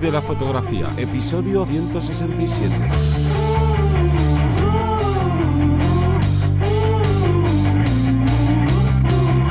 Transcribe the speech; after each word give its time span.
De 0.00 0.10
la 0.12 0.20
fotografía, 0.20 0.88
episodio 0.98 1.64
167. 1.64 2.74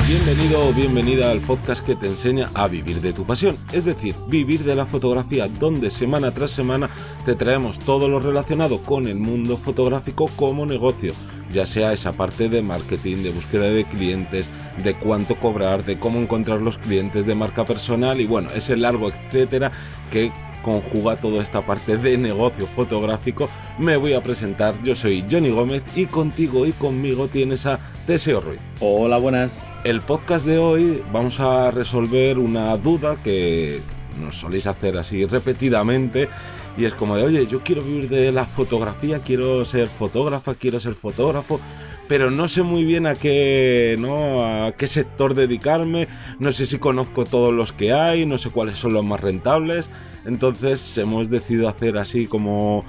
Bienvenido 0.06 0.68
o 0.68 0.72
bienvenida 0.72 1.32
al 1.32 1.40
podcast 1.40 1.84
que 1.84 1.96
te 1.96 2.06
enseña 2.06 2.50
a 2.54 2.68
vivir 2.68 3.00
de 3.00 3.12
tu 3.12 3.24
pasión, 3.24 3.58
es 3.72 3.84
decir, 3.84 4.14
vivir 4.28 4.62
de 4.62 4.76
la 4.76 4.86
fotografía, 4.86 5.48
donde 5.48 5.90
semana 5.90 6.30
tras 6.30 6.52
semana 6.52 6.90
te 7.24 7.34
traemos 7.34 7.80
todo 7.80 8.08
lo 8.08 8.20
relacionado 8.20 8.78
con 8.78 9.08
el 9.08 9.16
mundo 9.16 9.56
fotográfico 9.56 10.28
como 10.36 10.64
negocio, 10.64 11.12
ya 11.52 11.66
sea 11.66 11.92
esa 11.92 12.12
parte 12.12 12.48
de 12.48 12.62
marketing, 12.62 13.24
de 13.24 13.30
búsqueda 13.30 13.64
de 13.64 13.84
clientes, 13.84 14.46
de 14.82 14.94
cuánto 14.94 15.36
cobrar, 15.36 15.84
de 15.84 15.98
cómo 15.98 16.20
encontrar 16.20 16.60
los 16.60 16.78
clientes, 16.78 17.26
de 17.26 17.34
marca 17.34 17.64
personal 17.64 18.20
y 18.20 18.26
bueno, 18.26 18.50
ese 18.54 18.76
largo 18.76 19.10
etcétera 19.10 19.72
que 20.10 20.30
conjuga 20.66 21.14
toda 21.14 21.44
esta 21.44 21.64
parte 21.64 21.96
de 21.96 22.18
negocio 22.18 22.66
fotográfico. 22.66 23.48
Me 23.78 23.96
voy 23.96 24.14
a 24.14 24.22
presentar, 24.24 24.74
yo 24.82 24.96
soy 24.96 25.24
Johnny 25.30 25.50
Gómez 25.50 25.84
y 25.94 26.06
contigo 26.06 26.66
y 26.66 26.72
conmigo 26.72 27.28
tienes 27.28 27.66
a 27.66 27.78
Teseo 28.04 28.40
Ruiz. 28.40 28.58
Hola, 28.80 29.16
buenas. 29.18 29.62
El 29.84 30.00
podcast 30.00 30.44
de 30.44 30.58
hoy 30.58 31.04
vamos 31.12 31.38
a 31.38 31.70
resolver 31.70 32.40
una 32.40 32.76
duda 32.78 33.16
que 33.22 33.80
nos 34.20 34.40
soléis 34.40 34.66
hacer 34.66 34.98
así 34.98 35.24
repetidamente 35.24 36.28
y 36.76 36.84
es 36.84 36.94
como 36.94 37.16
de, 37.16 37.22
oye, 37.22 37.46
yo 37.46 37.60
quiero 37.60 37.82
vivir 37.82 38.08
de 38.08 38.32
la 38.32 38.44
fotografía, 38.44 39.20
quiero 39.20 39.64
ser 39.64 39.86
fotógrafa, 39.86 40.56
quiero 40.56 40.80
ser 40.80 40.94
fotógrafo, 40.94 41.60
pero 42.08 42.32
no 42.32 42.48
sé 42.48 42.64
muy 42.64 42.84
bien 42.84 43.06
a 43.06 43.14
qué, 43.14 43.94
¿no? 44.00 44.44
a 44.44 44.72
qué 44.72 44.88
sector 44.88 45.34
dedicarme, 45.34 46.08
no 46.40 46.50
sé 46.50 46.66
si 46.66 46.78
conozco 46.78 47.24
todos 47.24 47.54
los 47.54 47.72
que 47.72 47.92
hay, 47.92 48.26
no 48.26 48.36
sé 48.36 48.50
cuáles 48.50 48.78
son 48.78 48.94
los 48.94 49.04
más 49.04 49.20
rentables. 49.20 49.90
Entonces 50.26 50.98
hemos 50.98 51.30
decidido 51.30 51.68
hacer 51.68 51.98
así 51.98 52.26
como 52.26 52.84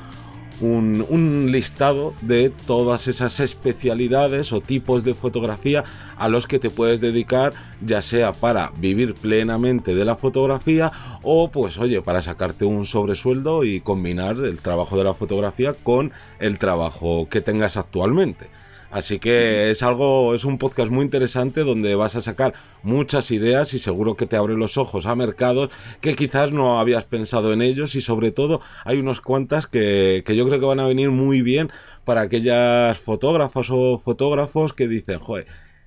un, 0.59 1.52
listado 1.52 2.14
de 2.22 2.50
todas 2.50 3.08
esas 3.08 3.39
especialidades 3.39 4.52
o 4.53 4.61
tipos 4.61 5.03
de 5.03 5.14
fotografía 5.14 5.84
a 6.17 6.30
los 6.30 6.48
que 6.48 6.59
te 6.59 6.70
puedes 6.70 7.00
dedicar, 7.02 7.53
ya 7.86 8.02
sea 8.02 8.34
para 8.34 8.72
vivir 8.78 9.14
plenamente 9.14 9.95
de 9.95 10.06
la 10.06 10.16
fotografía 10.16 10.92
o 11.22 11.52
pues 11.52 11.78
oye, 11.78 12.02
para 12.02 12.22
sacarte 12.22 12.66
un 12.66 12.86
sobresueldo 12.86 13.64
y 13.64 13.81
combinar 13.81 14.38
el 14.38 14.59
trabajo 14.59 14.98
de 14.98 15.04
la 15.04 15.14
fotografía 15.14 15.73
con 15.73 16.11
el 16.39 16.58
trabajo 16.59 17.28
que 17.30 17.42
tengas 17.42 17.78
actualmente. 17.78 18.50
Así 18.98 19.20
que 19.20 19.70
es 19.70 19.84
algo, 19.84 20.34
es 20.34 20.44
un 20.44 20.58
podcast 20.58 20.90
muy 20.90 21.06
interesante 21.06 21.64
donde 21.64 21.94
vas 21.94 22.16
a 22.16 22.22
sacar 22.22 22.56
muchas 22.81 23.30
ideas 23.30 23.76
y 23.76 23.80
seguro 23.80 24.16
que 24.16 24.26
te 24.26 24.38
abre 24.38 24.56
los 24.56 24.76
ojos 24.80 25.06
a 25.06 25.16
mercados 25.16 25.70
que 26.02 26.16
quizás 26.16 26.52
no 26.52 26.80
habías 26.80 27.06
pensado 27.06 27.54
en 27.54 27.62
ellos 27.62 27.94
y 27.94 28.02
sobre 28.02 28.31
todo 28.31 28.59
hay 28.86 28.98
unos 28.98 29.22
cuantas 29.22 29.67
que, 29.67 30.23
que 30.26 30.36
yo 30.36 30.48
creo 30.48 30.59
que 30.59 30.66
van 30.66 30.80
a 30.80 30.88
venir 30.88 31.12
muy 31.12 31.44
bien 31.44 31.70
para 32.06 32.22
aquellas 32.22 32.98
fotógrafas 32.98 33.67
o 33.70 34.00
fotógrafos 34.00 34.73
que 34.73 34.88
dicen, 34.88 35.20
joder, 35.20 35.45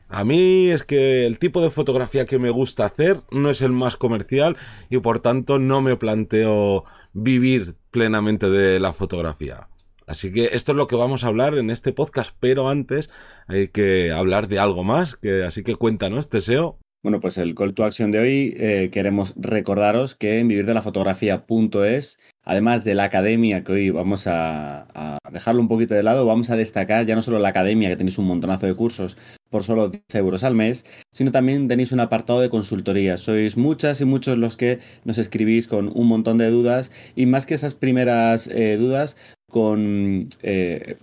a 0.08 0.22
mí 0.22 0.70
es 0.70 0.84
que 0.84 1.26
el 1.26 1.40
tipo 1.40 1.62
de 1.62 1.72
fotografía 1.72 2.26
que 2.26 2.38
me 2.38 2.50
gusta 2.50 2.84
hacer 2.84 3.22
no 3.32 3.50
es 3.50 3.60
el 3.60 3.72
más 3.72 3.96
comercial 3.96 4.56
y 4.88 4.98
por 4.98 5.18
tanto 5.18 5.58
no 5.58 5.80
me 5.80 5.96
planteo 5.96 6.84
vivir 7.12 7.74
plenamente 7.90 8.48
de 8.50 8.78
la 8.78 8.92
fotografía. 8.92 9.69
Así 10.10 10.32
que 10.32 10.50
esto 10.54 10.72
es 10.72 10.76
lo 10.76 10.88
que 10.88 10.96
vamos 10.96 11.22
a 11.22 11.28
hablar 11.28 11.56
en 11.56 11.70
este 11.70 11.92
podcast, 11.92 12.32
pero 12.40 12.68
antes 12.68 13.10
hay 13.46 13.68
que 13.68 14.10
hablar 14.10 14.48
de 14.48 14.58
algo 14.58 14.82
más, 14.82 15.14
que, 15.14 15.44
así 15.44 15.62
que 15.62 15.76
cuéntanos, 15.76 16.28
Teseo. 16.28 16.80
Bueno, 17.04 17.20
pues 17.20 17.38
el 17.38 17.54
call 17.54 17.74
to 17.74 17.84
action 17.84 18.10
de 18.10 18.18
hoy 18.18 18.54
eh, 18.58 18.90
queremos 18.92 19.34
recordaros 19.36 20.16
que 20.16 20.40
en 20.40 20.48
vivirdelafotografía.es, 20.48 22.18
además 22.42 22.82
de 22.82 22.94
la 22.94 23.04
academia 23.04 23.62
que 23.62 23.72
hoy 23.72 23.90
vamos 23.90 24.26
a, 24.26 25.18
dejarlo 25.30 25.62
un 25.62 25.68
poquito 25.68 25.94
de 25.94 26.02
lado, 26.02 26.26
vamos 26.26 26.50
a 26.50 26.56
destacar 26.56 27.06
ya 27.06 27.14
no 27.14 27.22
solo 27.22 27.38
la 27.38 27.50
academia, 27.50 27.88
que 27.88 27.96
tenéis 27.96 28.18
un 28.18 28.26
montonazo 28.26 28.66
de 28.66 28.74
cursos 28.74 29.16
por 29.48 29.62
solo 29.62 29.90
10 29.90 30.02
euros 30.14 30.42
al 30.42 30.54
mes, 30.54 30.84
sino 31.12 31.30
también 31.30 31.68
tenéis 31.68 31.92
un 31.92 32.00
apartado 32.00 32.40
de 32.40 32.50
consultoría. 32.50 33.16
Sois 33.16 33.56
muchas 33.56 34.00
y 34.00 34.04
muchos 34.04 34.36
los 34.36 34.56
que 34.56 34.80
nos 35.04 35.18
escribís 35.18 35.68
con 35.68 35.90
un 35.94 36.08
montón 36.08 36.36
de 36.36 36.50
dudas 36.50 36.90
y 37.14 37.26
más 37.26 37.46
que 37.46 37.54
esas 37.54 37.74
primeras 37.74 38.48
eh, 38.48 38.76
dudas, 38.76 39.16
con, 39.50 40.28
eh, 40.42 40.96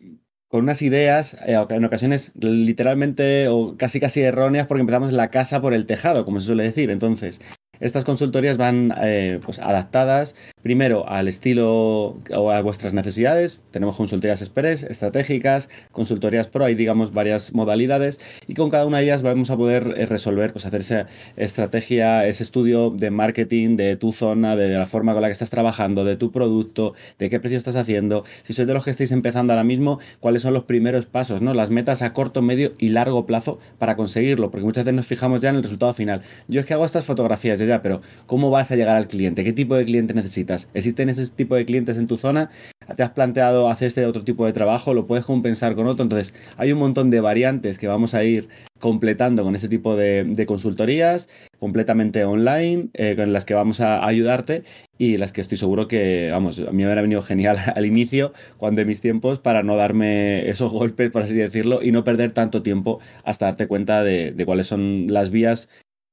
con 0.48 0.64
unas 0.64 0.82
ideas, 0.82 1.36
eh, 1.46 1.56
en 1.70 1.86
ocasiones 1.86 2.32
literalmente 2.36 3.48
o 3.50 3.78
casi 3.78 4.00
casi 4.00 4.22
erróneas, 4.22 4.68
porque 4.68 4.82
empezamos 4.82 5.14
la 5.14 5.30
casa 5.30 5.62
por 5.62 5.74
el 5.74 5.86
tejado, 5.86 6.26
como 6.26 6.40
se 6.40 6.48
suele 6.48 6.64
decir. 6.64 6.90
Entonces, 6.90 7.42
estas 7.80 8.06
consultorías 8.06 8.58
van 8.58 8.94
eh, 9.02 9.40
pues 9.44 9.60
adaptadas 9.60 10.36
primero 10.68 11.08
al 11.08 11.30
estilo 11.30 12.18
o 12.36 12.52
a 12.52 12.60
vuestras 12.62 12.92
necesidades. 12.92 13.62
Tenemos 13.72 13.96
consultorías 13.96 14.42
express, 14.42 14.84
estratégicas, 14.84 15.70
consultorías 15.94 16.48
pro, 16.48 16.66
hay 16.66 16.76
digamos 16.76 17.14
varias 17.14 17.54
modalidades 17.54 18.20
y 18.48 18.54
con 18.54 18.70
cada 18.70 18.86
una 18.86 18.98
de 18.98 19.06
ellas 19.06 19.22
vamos 19.22 19.50
a 19.50 19.56
poder 19.56 19.94
eh, 19.96 20.06
resolver, 20.06 20.52
pues 20.52 20.66
hacer 20.66 20.82
esa 20.82 21.08
estrategia, 21.38 22.28
ese 22.28 22.44
estudio 22.44 22.90
de 22.90 23.12
marketing 23.12 23.78
de 23.78 23.96
tu 23.96 24.12
zona, 24.12 24.58
de 24.58 24.68
la 24.78 24.86
forma 24.86 25.14
con 25.14 25.22
la 25.22 25.30
que 25.30 25.32
estás 25.32 25.52
trabajando, 25.52 26.04
de 26.04 26.18
tu 26.18 26.34
producto, 26.34 26.96
de 27.18 27.30
qué 27.30 27.40
precio 27.40 27.58
estás 27.58 27.78
haciendo. 27.78 28.26
Si 28.44 28.52
sois 28.52 28.68
de 28.68 28.74
los 28.74 28.84
que 28.84 28.92
estáis 28.92 29.14
empezando 29.14 29.54
ahora 29.54 29.64
mismo, 29.64 30.00
cuáles 30.20 30.42
son 30.42 30.54
los 30.54 30.66
primeros 30.66 31.06
pasos, 31.06 31.42
¿no? 31.42 31.54
Las 31.54 31.70
metas 31.70 32.02
a 32.02 32.12
corto, 32.12 32.42
medio 32.42 32.74
y 32.78 32.90
largo 32.90 33.26
plazo 33.26 33.58
para 33.78 33.96
conseguirlo, 33.96 34.52
porque 34.52 34.66
muchas 34.66 34.84
veces 34.84 34.98
nos 34.98 35.08
fijamos 35.08 35.40
ya 35.40 35.48
en 35.48 35.56
el 35.56 35.64
resultado 35.64 35.94
final. 35.94 36.24
Yo 36.50 36.60
es 36.60 36.66
que 36.66 36.74
hago 36.74 36.84
estas 36.84 37.06
fotografías 37.06 37.58
ya, 37.58 37.82
pero 37.82 38.02
¿cómo 38.26 38.50
vas 38.50 38.70
a 38.72 38.76
llegar 38.76 38.98
al 38.98 39.08
cliente? 39.08 39.46
¿Qué 39.46 39.54
tipo 39.54 39.74
de 39.74 39.86
cliente 39.86 40.14
necesitas? 40.14 40.57
¿Existen 40.74 41.10
ese 41.10 41.28
tipo 41.28 41.56
de 41.56 41.66
clientes 41.66 41.98
en 41.98 42.08
tu 42.08 42.18
zona? 42.18 42.50
¿Te 42.96 43.04
has 43.04 43.12
planteado 43.12 43.70
hacer 43.70 43.90
este 43.90 44.06
otro 44.06 44.24
tipo 44.24 44.46
de 44.46 44.54
trabajo? 44.54 44.94
¿Lo 44.94 45.06
puedes 45.06 45.26
compensar 45.26 45.76
con 45.76 45.88
otro? 45.88 46.04
Entonces, 46.04 46.34
hay 46.58 46.72
un 46.72 46.80
montón 46.80 47.10
de 47.10 47.22
variantes 47.22 47.78
que 47.78 47.88
vamos 47.88 48.14
a 48.14 48.24
ir 48.24 48.50
completando 48.80 49.44
con 49.44 49.56
este 49.56 49.70
tipo 49.70 49.96
de, 49.96 50.46
consultorías 50.48 51.30
completamente 51.60 52.24
online, 52.24 52.90
eh, 52.94 53.16
con 53.16 53.34
las 53.34 53.44
que 53.44 53.56
vamos 53.56 53.82
a 53.82 54.06
ayudarte 54.06 54.64
y 54.98 55.18
las 55.18 55.32
que 55.32 55.42
estoy 55.42 55.58
seguro 55.58 55.88
que, 55.88 56.30
vamos, 56.32 56.60
a 56.60 56.72
mí 56.72 56.84
me 56.86 56.92
ha 56.92 57.02
venido 57.02 57.22
genial 57.22 57.58
al 57.76 57.86
inicio, 57.86 58.34
cuando 58.58 58.82
en 58.82 58.88
mis 58.88 59.02
tiempos, 59.02 59.40
para 59.40 59.64
no 59.64 59.76
darme 59.76 60.48
esos 60.50 60.72
golpes, 60.82 61.12
por 61.12 61.24
así 61.24 61.36
decirlo, 61.36 61.82
y 61.84 61.92
no 61.92 62.04
perder 62.04 62.32
tanto 62.32 62.62
tiempo 62.62 63.00
hasta 63.24 63.46
darte 63.46 63.68
cuenta 63.68 64.04
de 64.04 64.44
cuáles 64.46 64.68
son 64.68 65.08
las 65.10 65.30
vías 65.32 65.68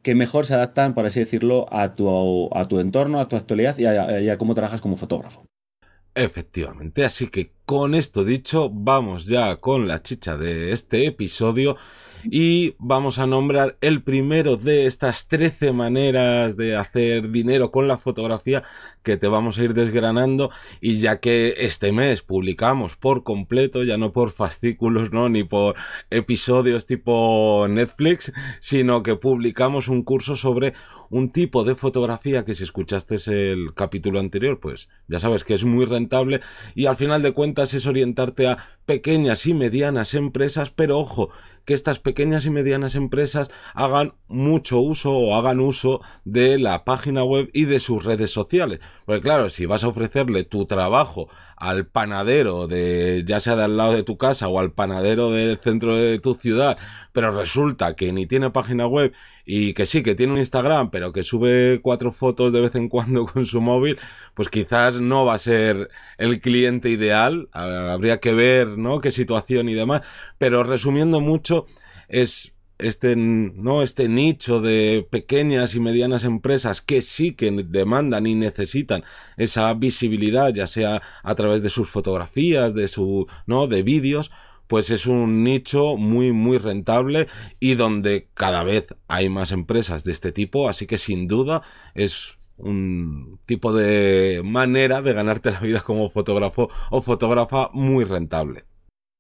que 0.05 0.15
mejor 0.15 0.45
se 0.47 0.55
adaptan, 0.55 0.95
por 0.95 1.07
así 1.07 1.19
decirlo, 1.19 1.67
a 1.73 1.95
tu, 1.97 2.51
a 2.55 2.69
tu 2.69 2.79
entorno, 2.79 3.19
a 3.19 3.27
tu 3.27 3.37
actualidad 3.37 3.77
y 3.79 3.87
a, 3.87 4.21
y 4.21 4.29
a 4.29 4.39
cómo 4.39 4.55
trabajas 4.55 4.83
como 4.83 4.97
fotógrafo. 4.97 5.47
Efectivamente, 6.15 7.05
así 7.05 7.27
que 7.29 7.53
con 7.65 7.95
esto 7.95 8.23
dicho, 8.23 8.71
vamos 8.71 9.27
ya 9.27 9.57
con 9.57 9.89
la 9.89 10.03
chicha 10.03 10.37
de 10.37 10.71
este 10.73 11.07
episodio 11.07 11.77
y 12.25 12.75
vamos 12.79 13.19
a 13.19 13.27
nombrar 13.27 13.77
el 13.81 14.03
primero 14.03 14.57
de 14.57 14.87
estas 14.87 15.29
13 15.29 15.73
maneras 15.73 16.57
de 16.57 16.77
hacer 16.77 17.31
dinero 17.31 17.71
con 17.71 17.89
la 17.89 17.99
fotografía 17.99 18.63
que 19.03 19.17
te 19.17 19.29
vamos 19.29 19.59
a 19.59 19.65
ir 19.65 19.75
desgranando. 19.75 20.51
Y 20.81 20.99
ya 20.99 21.21
que 21.21 21.55
este 21.59 21.93
mes 21.93 22.23
publicamos 22.23 22.97
por 22.97 23.23
completo, 23.23 23.83
ya 23.83 23.97
no 23.97 24.13
por 24.13 24.31
fascículos, 24.31 25.13
no, 25.13 25.29
ni 25.29 25.45
por 25.45 25.77
episodios 26.11 26.87
tipo 26.87 27.67
Netflix, 27.69 28.33
sino 28.61 29.03
que 29.03 29.17
publicamos 29.17 29.89
un 29.89 30.03
curso 30.03 30.37
sobre 30.37 30.75
un 31.11 31.31
tipo 31.31 31.65
de 31.65 31.75
fotografía 31.75 32.45
que 32.45 32.55
si 32.55 32.65
escuchaste 32.65 33.17
el 33.27 33.75
capítulo 33.75 34.21
anterior, 34.21 34.59
pues 34.61 34.89
ya 35.09 35.21
sabes 35.21 35.45
que 35.45 35.55
es 35.55 35.65
muy 35.65 35.85
rentable 35.85 36.41
y 36.75 36.87
al 36.87 36.97
final 36.97 37.23
de 37.23 37.33
cuentas 37.33 37.75
es 37.75 37.87
orientarte 37.87 38.49
a 38.49 38.59
pequeñas 38.87 39.47
y 39.47 39.55
medianas 39.55 40.15
empresas, 40.15 40.71
pero 40.71 40.99
ojo, 40.99 41.31
que 41.65 41.75
estas 41.75 41.99
pequeñas 41.99 42.45
y 42.45 42.51
medianas 42.51 42.95
empresas 42.95 43.51
hagan 43.75 44.15
mucho 44.29 44.81
uso 44.81 45.13
o 45.13 45.35
hagan 45.35 45.61
uso 45.61 46.01
de 46.25 46.59
la 46.59 46.85
página 46.85 47.25
web 47.25 47.49
y 47.53 47.65
de 47.65 47.81
sus 47.81 48.05
redes 48.05 48.31
sociales. 48.31 48.81
Porque 49.07 49.23
claro, 49.23 49.51
si 49.51 49.67
vas 49.67 49.85
a 49.85 49.89
ofrecerle 49.89 50.45
tu 50.45 50.67
trabajo 50.67 51.29
al 51.57 51.87
panadero 51.87 52.67
de 52.67 53.25
ya 53.27 53.41
sea 53.41 53.57
de 53.57 53.65
al 53.65 53.77
lado 53.77 53.93
de 53.93 54.03
tu 54.03 54.19
casa 54.19 54.49
o 54.49 54.59
al 54.59 54.73
panadero 54.73 55.31
del 55.31 55.59
centro 55.59 55.97
de 55.97 56.19
tu 56.19 56.35
ciudad, 56.35 56.79
pero 57.15 57.31
resulta 57.31 57.95
que 57.95 58.13
ni 58.13 58.27
tiene 58.27 58.51
página 58.51 58.89
web 58.89 59.13
y 59.47 59.73
que 59.73 59.87
sí, 59.87 60.03
que 60.03 60.17
tiene 60.17 60.33
un 60.33 60.41
Instagram, 60.41 60.91
pero 60.91 61.13
que 61.13 61.23
sube 61.23 61.79
cuatro 61.81 62.11
fotos 62.11 62.53
de 62.53 62.61
vez 62.61 62.75
en 62.75 62.89
cuando 62.89 63.25
con 63.33 63.47
su 63.47 63.61
móvil, 63.61 64.01
pues 64.35 64.49
quizás 64.49 65.01
no 65.01 65.25
va 65.25 65.35
a 65.35 65.39
ser 65.39 65.91
el 66.19 66.41
cliente 66.41 66.91
ideal. 66.91 67.49
Habría 67.53 68.19
que 68.19 68.35
ver, 68.35 68.67
¿no? 68.77 69.01
Qué 69.01 69.13
situación 69.13 69.69
y 69.69 69.75
demás. 69.75 70.03
Pero 70.39 70.65
resumiendo 70.65 71.21
mucho, 71.21 71.67
es 72.09 72.57
este, 72.79 73.15
¿no? 73.15 73.83
este 73.83 74.09
nicho 74.09 74.61
de 74.61 75.07
pequeñas 75.09 75.77
y 75.77 75.81
medianas 75.81 76.25
empresas 76.25 76.81
que 76.81 77.01
sí 77.01 77.35
que 77.35 77.53
demandan 77.53 78.27
y 78.27 78.35
necesitan 78.35 79.05
esa 79.37 79.73
visibilidad, 79.75 80.53
ya 80.53 80.67
sea 80.67 81.01
a 81.23 81.35
través 81.37 81.63
de 81.63 81.71
sus 81.71 81.89
fotografías, 81.89 82.75
de 82.75 82.89
su, 82.89 83.29
¿no? 83.47 83.69
de 83.69 83.85
vídeos, 83.85 84.33
pues 84.75 84.91
es 84.91 85.07
un 85.07 85.45
nicho 85.45 85.97
muy 85.97 86.33
muy 86.33 86.59
rentable 86.59 87.29
y 87.61 87.77
donde 87.77 88.27
cada 88.35 88.65
vez 88.65 88.89
hay 89.07 89.29
más 89.29 89.53
empresas 89.53 90.03
de 90.03 90.11
este 90.11 90.33
tipo, 90.33 90.69
así 90.69 90.89
que 90.89 90.99
sin 90.99 91.29
duda 91.29 91.63
es 91.95 92.39
un 92.57 93.39
tipo 93.47 93.73
de 93.73 94.43
manera 94.45 95.01
de 95.01 95.13
ganarte 95.13 95.53
la 95.53 95.61
vida 95.61 95.81
como 95.81 96.11
fotógrafo 96.11 96.71
o 96.91 97.03
fotógrafa 97.03 97.71
muy 97.73 98.03
rentable. 98.03 98.65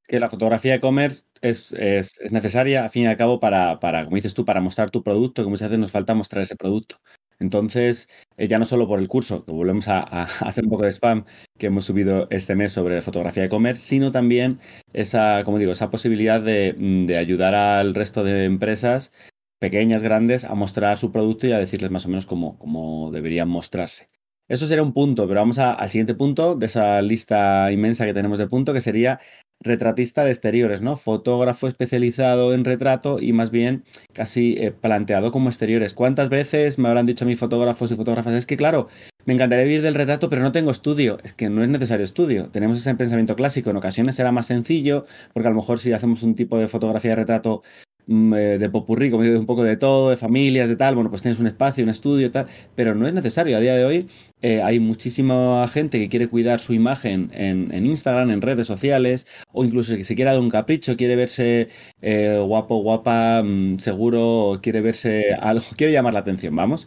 Que 0.08 0.18
la 0.18 0.28
fotografía 0.28 0.74
e-commerce 0.74 1.22
es, 1.40 1.70
es, 1.70 2.18
necesaria, 2.32 2.82
al 2.82 2.90
fin 2.90 3.04
y 3.04 3.06
al 3.06 3.16
cabo, 3.16 3.38
para, 3.38 3.78
para, 3.78 4.02
como 4.02 4.16
dices 4.16 4.34
tú, 4.34 4.44
para 4.44 4.60
mostrar 4.60 4.90
tu 4.90 5.04
producto, 5.04 5.44
que 5.44 5.50
muchas 5.50 5.68
veces 5.68 5.78
nos 5.78 5.92
falta 5.92 6.14
mostrar 6.14 6.42
ese 6.42 6.56
producto. 6.56 6.98
Entonces, 7.38 8.08
eh, 8.36 8.48
ya 8.48 8.58
no 8.58 8.64
solo 8.64 8.86
por 8.88 8.98
el 8.98 9.08
curso, 9.08 9.44
que 9.44 9.52
volvemos 9.52 9.88
a, 9.88 10.00
hacer 10.46 10.64
un 10.64 10.70
poco 10.70 10.84
de 10.84 10.92
spam 10.92 11.24
que 11.58 11.66
hemos 11.66 11.84
subido 11.84 12.26
este 12.30 12.54
mes 12.54 12.72
sobre 12.72 13.02
fotografía 13.02 13.44
e-commerce, 13.44 13.82
sino 13.84 14.12
también 14.12 14.60
esa, 14.92 15.42
como 15.44 15.58
digo, 15.58 15.72
esa 15.72 15.90
posibilidad 15.90 16.40
de, 16.40 16.74
de 17.06 17.16
ayudar 17.18 17.54
al 17.54 17.94
resto 17.94 18.24
de 18.24 18.44
empresas 18.44 19.12
pequeñas, 19.58 20.02
grandes, 20.02 20.44
a 20.44 20.54
mostrar 20.54 20.98
su 20.98 21.10
producto 21.12 21.46
y 21.46 21.52
a 21.52 21.58
decirles 21.58 21.90
más 21.90 22.04
o 22.06 22.08
menos 22.08 22.26
cómo, 22.26 22.58
cómo 22.58 23.10
deberían 23.12 23.48
mostrarse. 23.48 24.08
Eso 24.46 24.66
sería 24.66 24.82
un 24.82 24.92
punto, 24.92 25.26
pero 25.26 25.40
vamos 25.40 25.58
al 25.58 25.88
siguiente 25.88 26.14
punto 26.14 26.54
de 26.54 26.66
esa 26.66 27.00
lista 27.00 27.72
inmensa 27.72 28.04
que 28.04 28.12
tenemos 28.12 28.38
de 28.38 28.46
punto, 28.46 28.74
que 28.74 28.82
sería 28.82 29.18
retratista 29.64 30.24
de 30.24 30.30
exteriores, 30.30 30.82
¿no? 30.82 30.96
Fotógrafo 30.96 31.66
especializado 31.66 32.54
en 32.54 32.64
retrato 32.64 33.18
y 33.20 33.32
más 33.32 33.50
bien 33.50 33.84
casi 34.12 34.56
eh, 34.58 34.70
planteado 34.70 35.32
como 35.32 35.48
exteriores. 35.48 35.94
¿Cuántas 35.94 36.28
veces 36.28 36.78
me 36.78 36.88
habrán 36.88 37.06
dicho 37.06 37.24
mis 37.24 37.38
fotógrafos 37.38 37.90
y 37.90 37.96
fotógrafas? 37.96 38.34
Es 38.34 38.46
que 38.46 38.56
claro, 38.56 38.88
me 39.24 39.32
encantaría 39.32 39.64
vivir 39.64 39.82
del 39.82 39.94
retrato, 39.94 40.28
pero 40.28 40.42
no 40.42 40.52
tengo 40.52 40.70
estudio. 40.70 41.18
Es 41.24 41.32
que 41.32 41.48
no 41.48 41.62
es 41.62 41.68
necesario 41.68 42.04
estudio. 42.04 42.50
Tenemos 42.50 42.76
ese 42.78 42.94
pensamiento 42.94 43.36
clásico. 43.36 43.70
En 43.70 43.76
ocasiones 43.76 44.14
será 44.16 44.32
más 44.32 44.46
sencillo, 44.46 45.06
porque 45.32 45.48
a 45.48 45.50
lo 45.50 45.56
mejor 45.56 45.78
si 45.78 45.92
hacemos 45.92 46.22
un 46.22 46.34
tipo 46.34 46.58
de 46.58 46.68
fotografía 46.68 47.12
de 47.12 47.16
retrato 47.16 47.62
de 48.06 48.70
popurrí, 48.70 49.10
como 49.10 49.22
digo, 49.22 49.38
un 49.38 49.46
poco 49.46 49.62
de 49.64 49.76
todo, 49.76 50.10
de 50.10 50.16
familias, 50.16 50.68
de 50.68 50.76
tal, 50.76 50.94
bueno, 50.94 51.10
pues 51.10 51.22
tienes 51.22 51.40
un 51.40 51.46
espacio, 51.46 51.84
un 51.84 51.90
estudio, 51.90 52.30
tal, 52.30 52.46
pero 52.74 52.94
no 52.94 53.06
es 53.06 53.14
necesario. 53.14 53.56
A 53.56 53.60
día 53.60 53.74
de 53.74 53.84
hoy 53.84 54.08
eh, 54.42 54.62
hay 54.62 54.80
muchísima 54.80 55.66
gente 55.68 55.98
que 55.98 56.08
quiere 56.08 56.28
cuidar 56.28 56.60
su 56.60 56.74
imagen 56.74 57.30
en, 57.32 57.86
Instagram, 57.86 58.30
en 58.30 58.42
redes 58.42 58.66
sociales, 58.66 59.26
o 59.52 59.64
incluso 59.64 59.96
que 59.96 60.04
se 60.04 60.14
quiera 60.14 60.32
dar 60.32 60.40
un 60.40 60.50
capricho, 60.50 60.96
quiere 60.96 61.16
verse 61.16 61.68
eh, 62.02 62.38
guapo, 62.44 62.82
guapa, 62.82 63.42
mm, 63.42 63.78
seguro, 63.78 64.60
quiere 64.62 64.80
verse 64.80 65.34
algo, 65.40 65.64
quiere 65.76 65.92
llamar 65.92 66.14
la 66.14 66.20
atención, 66.20 66.54
vamos. 66.54 66.86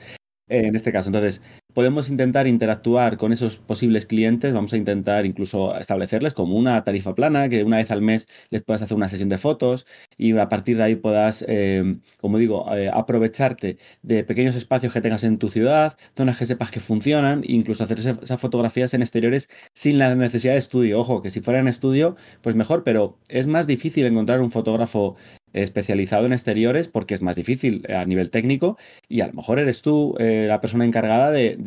en 0.49 0.75
este 0.75 0.91
caso, 0.91 1.09
entonces, 1.09 1.41
podemos 1.77 2.09
intentar 2.09 2.47
interactuar 2.47 3.17
con 3.17 3.31
esos 3.31 3.57
posibles 3.57 4.07
clientes, 4.07 4.51
vamos 4.51 4.73
a 4.73 4.77
intentar 4.77 5.27
incluso 5.27 5.77
establecerles 5.77 6.33
como 6.33 6.55
una 6.55 6.83
tarifa 6.83 7.13
plana, 7.13 7.49
que 7.49 7.63
una 7.63 7.77
vez 7.77 7.91
al 7.91 8.01
mes 8.01 8.27
les 8.49 8.63
puedas 8.63 8.81
hacer 8.81 8.97
una 8.97 9.07
sesión 9.09 9.29
de 9.29 9.37
fotos 9.37 9.85
y 10.17 10.35
a 10.35 10.49
partir 10.49 10.77
de 10.77 10.83
ahí 10.83 10.95
puedas, 10.95 11.45
eh, 11.47 11.99
como 12.19 12.39
digo, 12.39 12.65
eh, 12.75 12.89
aprovecharte 12.91 13.77
de 14.01 14.23
pequeños 14.23 14.55
espacios 14.55 14.91
que 14.91 15.01
tengas 15.01 15.23
en 15.23 15.37
tu 15.37 15.49
ciudad, 15.49 15.95
zonas 16.15 16.39
que 16.39 16.47
sepas 16.47 16.71
que 16.71 16.79
funcionan, 16.79 17.43
e 17.43 17.53
incluso 17.53 17.83
hacer 17.83 17.99
esas 17.99 18.39
fotografías 18.39 18.95
en 18.95 19.03
exteriores 19.03 19.47
sin 19.73 19.99
la 19.99 20.15
necesidad 20.15 20.53
de 20.53 20.59
estudio. 20.59 20.99
Ojo, 20.99 21.21
que 21.21 21.29
si 21.29 21.41
fuera 21.41 21.59
en 21.59 21.67
estudio, 21.67 22.15
pues 22.41 22.55
mejor, 22.55 22.83
pero 22.83 23.19
es 23.29 23.45
más 23.45 23.67
difícil 23.67 24.07
encontrar 24.07 24.41
un 24.41 24.49
fotógrafo 24.49 25.15
especializado 25.53 26.25
en 26.25 26.33
exteriores 26.33 26.87
porque 26.87 27.13
es 27.13 27.21
más 27.21 27.35
difícil 27.35 27.85
a 27.89 28.05
nivel 28.05 28.29
técnico 28.29 28.77
y 29.07 29.21
a 29.21 29.27
lo 29.27 29.33
mejor 29.33 29.59
eres 29.59 29.81
tú 29.81 30.15
eh, 30.19 30.45
la 30.47 30.61
persona 30.61 30.85
encargada 30.85 31.31
de, 31.31 31.57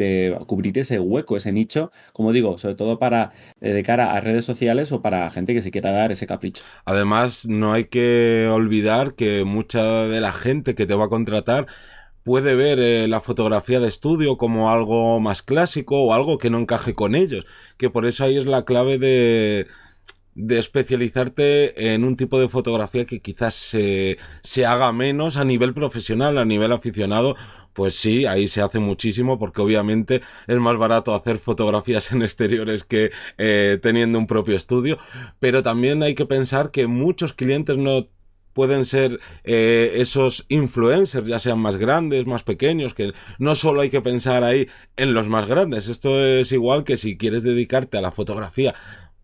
cubrir 0.46 0.78
ese 0.78 0.98
hueco, 0.98 1.36
ese 1.36 1.52
nicho, 1.52 1.90
como 2.12 2.32
digo, 2.32 2.58
sobre 2.58 2.74
todo 2.74 2.98
para 2.98 3.32
eh, 3.60 3.72
de 3.72 3.82
cara 3.82 4.12
a 4.12 4.20
redes 4.20 4.44
sociales 4.44 4.92
o 4.92 5.02
para 5.02 5.30
gente 5.30 5.54
que 5.54 5.62
se 5.62 5.70
quiera 5.70 5.90
dar 5.90 6.12
ese 6.12 6.26
capricho. 6.26 6.62
Además, 6.84 7.46
no 7.46 7.72
hay 7.72 7.86
que 7.86 8.48
olvidar 8.50 9.14
que 9.14 9.44
mucha 9.44 9.82
de 10.06 10.20
la 10.20 10.32
gente 10.32 10.74
que 10.74 10.86
te 10.86 10.94
va 10.94 11.06
a 11.06 11.08
contratar 11.08 11.66
puede 12.22 12.54
ver 12.54 12.78
eh, 12.78 13.08
la 13.08 13.20
fotografía 13.20 13.80
de 13.80 13.88
estudio 13.88 14.36
como 14.36 14.70
algo 14.70 15.20
más 15.20 15.42
clásico 15.42 16.02
o 16.02 16.14
algo 16.14 16.38
que 16.38 16.50
no 16.50 16.58
encaje 16.58 16.94
con 16.94 17.14
ellos, 17.14 17.46
que 17.76 17.90
por 17.90 18.06
eso 18.06 18.24
ahí 18.24 18.36
es 18.36 18.46
la 18.46 18.64
clave 18.64 18.98
de 18.98 19.66
de 20.34 20.58
especializarte 20.58 21.92
en 21.92 22.04
un 22.04 22.16
tipo 22.16 22.40
de 22.40 22.48
fotografía 22.48 23.04
que 23.04 23.20
quizás 23.20 23.54
se, 23.54 24.18
se 24.42 24.64
haga 24.64 24.92
menos 24.92 25.36
a 25.36 25.44
nivel 25.44 25.74
profesional, 25.74 26.38
a 26.38 26.44
nivel 26.44 26.72
aficionado, 26.72 27.36
pues 27.80 27.94
sí, 27.94 28.26
ahí 28.26 28.46
se 28.46 28.60
hace 28.60 28.78
muchísimo 28.78 29.38
porque 29.38 29.62
obviamente 29.62 30.20
es 30.46 30.58
más 30.58 30.76
barato 30.76 31.14
hacer 31.14 31.38
fotografías 31.38 32.12
en 32.12 32.20
exteriores 32.20 32.84
que 32.84 33.10
eh, 33.38 33.78
teniendo 33.80 34.18
un 34.18 34.26
propio 34.26 34.54
estudio, 34.54 34.98
pero 35.38 35.62
también 35.62 36.02
hay 36.02 36.14
que 36.14 36.26
pensar 36.26 36.72
que 36.72 36.86
muchos 36.86 37.32
clientes 37.32 37.78
no 37.78 38.08
pueden 38.52 38.84
ser 38.84 39.18
eh, 39.44 39.92
esos 39.94 40.44
influencers, 40.50 41.26
ya 41.26 41.38
sean 41.38 41.58
más 41.58 41.76
grandes, 41.76 42.26
más 42.26 42.42
pequeños, 42.42 42.92
que 42.92 43.14
no 43.38 43.54
solo 43.54 43.80
hay 43.80 43.88
que 43.88 44.02
pensar 44.02 44.44
ahí 44.44 44.68
en 44.98 45.14
los 45.14 45.28
más 45.28 45.48
grandes, 45.48 45.88
esto 45.88 46.22
es 46.22 46.52
igual 46.52 46.84
que 46.84 46.98
si 46.98 47.16
quieres 47.16 47.44
dedicarte 47.44 47.96
a 47.96 48.02
la 48.02 48.12
fotografía 48.12 48.74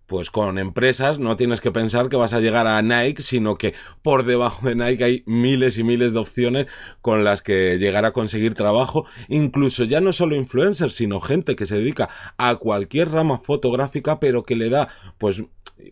pues 0.06 0.30
con 0.30 0.58
empresas 0.58 1.18
no 1.18 1.36
tienes 1.36 1.60
que 1.60 1.72
pensar 1.72 2.08
que 2.08 2.16
vas 2.16 2.32
a 2.32 2.40
llegar 2.40 2.66
a 2.66 2.80
Nike, 2.82 3.22
sino 3.22 3.58
que 3.58 3.74
por 4.02 4.24
debajo 4.24 4.66
de 4.68 4.74
Nike 4.74 5.04
hay 5.04 5.22
miles 5.26 5.78
y 5.78 5.84
miles 5.84 6.12
de 6.12 6.20
opciones 6.20 6.66
con 7.00 7.24
las 7.24 7.42
que 7.42 7.78
llegar 7.78 8.04
a 8.04 8.12
conseguir 8.12 8.54
trabajo, 8.54 9.06
incluso 9.28 9.84
ya 9.84 10.00
no 10.00 10.12
solo 10.12 10.36
influencers, 10.36 10.94
sino 10.94 11.20
gente 11.20 11.56
que 11.56 11.66
se 11.66 11.76
dedica 11.76 12.08
a 12.36 12.56
cualquier 12.56 13.10
rama 13.10 13.38
fotográfica, 13.38 14.20
pero 14.20 14.44
que 14.44 14.56
le 14.56 14.70
da, 14.70 14.88
pues 15.18 15.42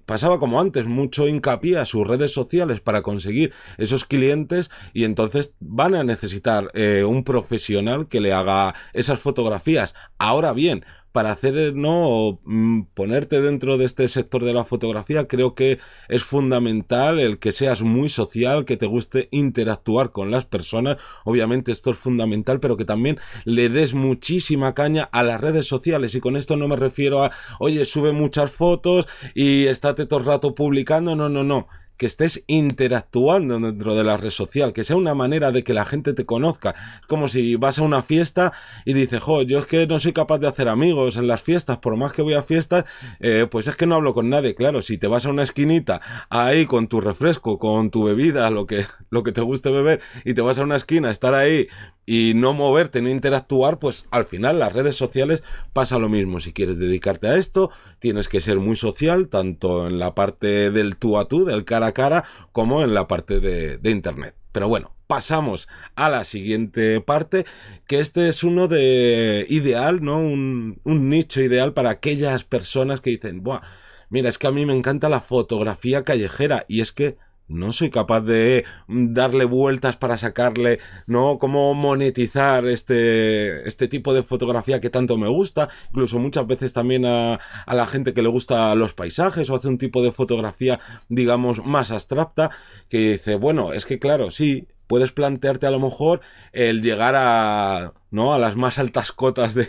pasaba 0.07 0.39
como 0.39 0.61
antes, 0.61 0.87
mucho 0.87 1.29
hincapié 1.29 1.79
a 1.79 1.87
sus 1.87 2.07
redes 2.07 2.33
sociales 2.33 2.81
para 2.81 3.03
conseguir 3.03 3.53
esos 3.79 4.05
clientes 4.05 4.71
y 4.93 5.05
entonces 5.05 5.55
van 5.61 5.95
a 5.95 6.05
necesitar 6.05 6.71
eh, 6.75 7.05
un 7.05 7.25
profesional 7.25 8.09
que 8.09 8.21
le 8.21 8.33
haga 8.33 8.75
esas 8.93 9.21
fotografías. 9.21 9.95
Ahora 10.19 10.53
bien, 10.53 10.85
para 11.15 11.31
hacer, 11.31 11.77
¿no? 11.77 12.41
Mm, 12.43 12.87
ponerte 12.93 13.41
dentro 13.41 13.79
de 13.79 13.85
este 13.85 14.09
sector 14.09 14.43
de 14.43 14.53
la 14.53 14.65
fotografía, 14.65 15.29
creo 15.29 15.55
que 15.55 15.79
es 16.09 16.25
fundamental 16.25 17.21
el 17.21 17.39
que 17.39 17.53
seas 17.53 17.83
muy 17.83 18.09
social, 18.09 18.65
que 18.65 18.77
te 18.77 18.87
guste 18.87 19.29
interactuar 19.31 20.11
con 20.11 20.33
las 20.33 20.45
personas. 20.45 20.97
Obviamente 21.25 21.71
esto 21.71 21.93
es 21.93 21.99
fundamental, 21.99 22.59
pero 22.59 22.77
que 22.77 22.85
también 22.85 23.21
le 23.45 23.69
des 23.69 23.95
muchísima 23.95 24.75
caña 24.75 25.09
a 25.13 25.23
las 25.23 25.41
redes 25.41 25.69
sociales. 25.69 26.17
Y 26.17 26.21
con 26.21 26.37
esto 26.37 26.57
no 26.57 26.67
me 26.67 26.75
refiero 26.75 27.23
a, 27.23 27.31
oye, 27.61 27.85
sube 27.85 28.11
muchas 28.11 28.51
fotos 28.51 29.07
y 29.37 29.67
estate 29.67 30.07
todo 30.07 30.19
el 30.19 30.27
rato 30.27 30.57
publicando. 30.57 31.15
No, 31.15 31.29
no, 31.29 31.45
no 31.45 31.69
que 31.97 32.07
estés 32.07 32.45
interactuando 32.47 33.59
dentro 33.61 33.95
de 33.95 34.05
la 34.05 34.17
red 34.17 34.31
social, 34.31 34.73
que 34.73 34.85
sea 34.85 34.97
una 34.97 35.15
manera 35.15 35.53
de 35.53 35.63
que 35.63 35.75
la 35.75 35.85
gente 35.85 36.13
te 36.13 36.27
conozca. 36.27 36.75
Es 37.01 37.07
como 37.07 37.29
si 37.29 37.57
vas 37.57 37.79
a 37.79 37.83
una 37.83 38.03
fiesta 38.03 38.53
y 38.85 38.95
dices, 38.95 39.23
jo, 39.23 39.43
yo 39.43 39.61
es 39.61 39.67
que 39.67 39.87
no 39.87 39.99
soy 39.99 40.13
capaz 40.13 40.39
de 40.39 40.49
hacer 40.49 40.69
amigos 40.69 41.17
en 41.17 41.27
las 41.27 41.43
fiestas, 41.43 41.79
por 41.79 41.97
más 41.97 42.13
que 42.13 42.23
voy 42.23 42.35
a 42.35 42.43
fiestas, 42.43 42.85
eh, 43.21 43.47
pues 43.51 43.67
es 43.67 43.77
que 43.77 43.87
no 43.87 43.95
hablo 43.95 44.15
con 44.15 44.29
nadie. 44.29 44.55
Claro, 44.55 44.83
si 44.83 44.99
te 44.99 45.07
vas 45.07 45.27
a 45.27 45.31
una 45.31 45.43
esquinita 45.43 46.01
ahí 46.31 46.67
con 46.67 46.89
tu 46.89 47.01
refresco, 47.01 47.59
con 47.59 47.91
tu 47.91 48.05
bebida, 48.05 48.51
lo 48.51 48.67
que, 48.67 48.87
lo 49.11 49.23
que 49.23 49.33
te 49.33 49.41
guste 49.41 49.71
beber, 49.71 50.01
y 50.25 50.35
te 50.35 50.41
vas 50.41 50.59
a 50.59 50.63
una 50.63 50.77
esquina, 50.77 51.11
estar 51.11 51.35
ahí 51.35 51.69
y 52.07 52.33
no 52.35 52.53
moverte, 52.53 53.01
no 53.01 53.09
interactuar, 53.09 53.79
pues 53.79 54.07
al 54.11 54.27
final 54.27 54.59
las 54.59 54.73
redes 54.73 54.97
sociales 54.97 55.43
pasa 55.73 55.99
lo 55.99 56.09
mismo. 56.09 56.41
Si 56.41 56.53
quieres 56.53 56.79
dedicarte 56.79 57.29
a 57.29 57.37
esto, 57.37 57.71
tienes 57.99 58.29
que 58.29 58.41
ser 58.41 58.59
muy 58.59 58.77
social, 58.77 59.29
tanto 59.29 59.87
en 59.87 59.99
la 59.99 60.15
parte 60.15 60.71
del 60.71 60.97
tú 60.97 61.19
a 61.19 61.29
tú, 61.29 61.45
del 61.45 61.65
cara 61.65 61.89
a 61.89 61.93
cara, 61.93 62.25
como 62.53 62.83
en 62.83 62.95
la 62.95 63.09
parte 63.09 63.41
de, 63.41 63.79
de 63.79 63.91
internet. 63.91 64.35
Pero 64.53 64.69
bueno, 64.69 64.95
pasamos 65.07 65.69
a 65.97 66.09
la 66.09 66.25
siguiente 66.25 67.01
parte, 67.01 67.45
que 67.87 68.01
este 68.01 68.29
es 68.29 68.45
uno 68.45 68.69
de 68.69 69.47
ideal, 69.49 70.03
¿no? 70.03 70.19
Un, 70.19 70.81
un 70.85 71.09
nicho 71.09 71.41
ideal 71.41 71.73
para 71.73 71.91
aquellas 71.91 72.45
personas 72.45 73.01
que 73.01 73.11
dicen, 73.11 73.43
Buah, 73.43 73.63
mira, 74.11 74.29
es 74.29 74.39
que 74.39 74.47
a 74.47 74.53
mí 74.53 74.67
me 74.67 74.77
encanta 74.77 75.09
la 75.09 75.21
fotografía 75.21 76.05
callejera 76.05 76.65
y 76.69 76.81
es 76.81 76.93
que 76.93 77.17
no 77.49 77.73
soy 77.73 77.91
capaz 77.91 78.23
de 78.23 78.65
darle 78.89 79.45
vueltas 79.45 79.97
para 79.97 80.17
sacarle, 80.17 80.81
¿no? 81.07 81.39
Cómo 81.39 81.75
monetizar 81.75 82.67
este, 82.67 83.67
este 83.67 83.89
tipo 83.89 84.15
de 84.15 84.23
fotografía 84.23 84.81
que 84.81 84.91
tanto 84.91 85.19
me 85.19 85.29
gusta. 85.29 85.69
Incluso 85.91 86.19
muchas 86.19 86.47
veces 86.47 86.73
también 86.73 87.05
a, 87.05 87.35
a 87.35 87.75
la 87.75 87.87
gente 87.87 88.15
que 88.15 88.23
le 88.23 88.29
gusta 88.29 88.75
los 88.75 88.95
paisajes 88.95 89.51
o 89.51 89.57
hace 89.57 89.69
un 89.69 89.79
tipo 89.79 90.03
de 90.03 90.13
fotografía, 90.13 90.81
digamos, 91.09 91.65
más 91.65 91.91
abstracta, 91.91 92.51
que 92.89 93.13
dice, 93.13 93.37
bueno, 93.37 93.73
es 93.73 93.85
que 93.87 93.99
claro, 93.99 94.31
sí, 94.31 94.69
puedes 94.87 95.13
plantearte 95.13 95.67
a 95.67 95.71
lo 95.71 95.81
mejor 95.81 96.21
el 96.53 96.83
llegar 96.83 97.15
a, 97.17 97.93
¿no? 98.11 98.35
A 98.35 98.39
las 98.39 98.57
más 98.57 98.79
altas 98.79 99.13
cotas 99.13 99.55
de, 99.55 99.69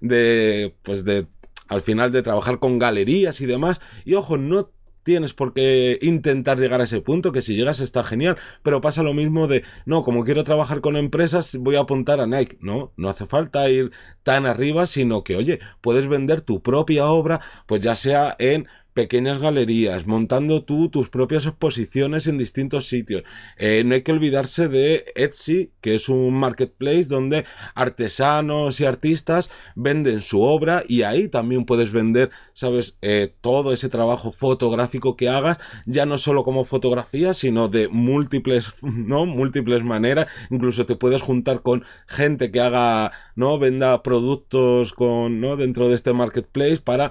de, 0.00 0.74
pues 0.82 1.04
de, 1.04 1.26
al 1.68 1.82
final 1.82 2.12
de 2.12 2.22
trabajar 2.22 2.58
con 2.58 2.78
galerías 2.78 3.40
y 3.40 3.46
demás. 3.46 3.80
Y 4.04 4.14
ojo, 4.14 4.36
no 4.36 4.70
tienes 5.06 5.34
por 5.34 5.54
qué 5.54 6.00
intentar 6.02 6.58
llegar 6.58 6.80
a 6.80 6.84
ese 6.84 7.00
punto, 7.00 7.30
que 7.30 7.40
si 7.40 7.54
llegas 7.54 7.78
está 7.78 8.02
genial, 8.02 8.36
pero 8.64 8.80
pasa 8.80 9.04
lo 9.04 9.14
mismo 9.14 9.46
de, 9.46 9.62
no, 9.84 10.02
como 10.02 10.24
quiero 10.24 10.42
trabajar 10.42 10.80
con 10.80 10.96
empresas, 10.96 11.56
voy 11.60 11.76
a 11.76 11.82
apuntar 11.82 12.20
a 12.20 12.26
Nike. 12.26 12.58
No, 12.60 12.92
no 12.96 13.08
hace 13.08 13.24
falta 13.24 13.70
ir 13.70 13.92
tan 14.24 14.46
arriba, 14.46 14.88
sino 14.88 15.22
que, 15.22 15.36
oye, 15.36 15.60
puedes 15.80 16.08
vender 16.08 16.40
tu 16.40 16.60
propia 16.60 17.06
obra, 17.06 17.40
pues 17.68 17.82
ya 17.82 17.94
sea 17.94 18.34
en 18.40 18.66
pequeñas 18.96 19.38
galerías, 19.38 20.06
montando 20.06 20.64
tú 20.64 20.88
tus 20.88 21.10
propias 21.10 21.44
exposiciones 21.44 22.26
en 22.26 22.38
distintos 22.38 22.88
sitios. 22.88 23.24
Eh, 23.58 23.82
no 23.84 23.94
hay 23.94 24.00
que 24.00 24.10
olvidarse 24.10 24.68
de 24.68 25.04
Etsy, 25.14 25.70
que 25.82 25.94
es 25.94 26.08
un 26.08 26.32
marketplace 26.32 27.04
donde 27.04 27.44
artesanos 27.74 28.80
y 28.80 28.86
artistas 28.86 29.50
venden 29.74 30.22
su 30.22 30.40
obra 30.40 30.82
y 30.88 31.02
ahí 31.02 31.28
también 31.28 31.66
puedes 31.66 31.92
vender, 31.92 32.30
sabes, 32.54 32.96
eh, 33.02 33.34
todo 33.42 33.74
ese 33.74 33.90
trabajo 33.90 34.32
fotográfico 34.32 35.14
que 35.14 35.28
hagas, 35.28 35.58
ya 35.84 36.06
no 36.06 36.16
solo 36.16 36.42
como 36.42 36.64
fotografía, 36.64 37.34
sino 37.34 37.68
de 37.68 37.88
múltiples, 37.88 38.72
¿no? 38.80 39.26
Múltiples 39.26 39.84
maneras. 39.84 40.26
Incluso 40.50 40.86
te 40.86 40.96
puedes 40.96 41.20
juntar 41.20 41.60
con 41.60 41.84
gente 42.06 42.50
que 42.50 42.60
haga, 42.62 43.12
¿no? 43.34 43.58
Venda 43.58 44.02
productos 44.02 44.94
con, 44.94 45.38
¿no? 45.42 45.56
Dentro 45.56 45.90
de 45.90 45.96
este 45.96 46.14
marketplace 46.14 46.78
para 46.78 47.10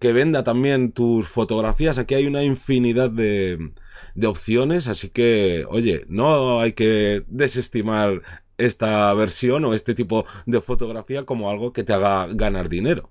que 0.00 0.12
venda 0.12 0.44
también 0.44 0.92
tus 0.92 1.28
fotografías. 1.28 1.98
Aquí 1.98 2.14
hay 2.14 2.26
una 2.26 2.42
infinidad 2.42 3.10
de, 3.10 3.72
opciones, 4.26 4.88
así 4.88 5.10
que, 5.10 5.64
oye, 5.68 6.04
no 6.08 6.60
hay 6.60 6.72
que 6.72 7.24
desestimar 7.28 8.22
esta 8.56 9.12
versión 9.14 9.64
o 9.64 9.74
este 9.74 9.94
tipo 9.94 10.24
de 10.46 10.60
fotografía 10.60 11.24
como 11.24 11.50
algo 11.50 11.72
que 11.72 11.84
te 11.84 11.92
haga 11.92 12.26
ganar 12.26 12.68
dinero. 12.68 13.10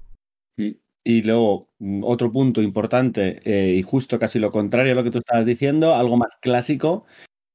Y 1.10 1.22
luego, 1.22 1.70
otro 2.04 2.32
punto 2.34 2.62
importante, 2.62 3.40
eh, 3.46 3.76
y 3.76 3.82
justo 3.82 4.20
casi 4.20 4.40
lo 4.40 4.52
contrario 4.52 4.92
a 4.92 4.96
lo 4.96 5.06
que 5.06 5.12
tú 5.12 5.20
estabas 5.20 5.46
diciendo, 5.46 5.96
algo 5.96 6.18
más 6.18 6.36
clásico, 6.42 7.06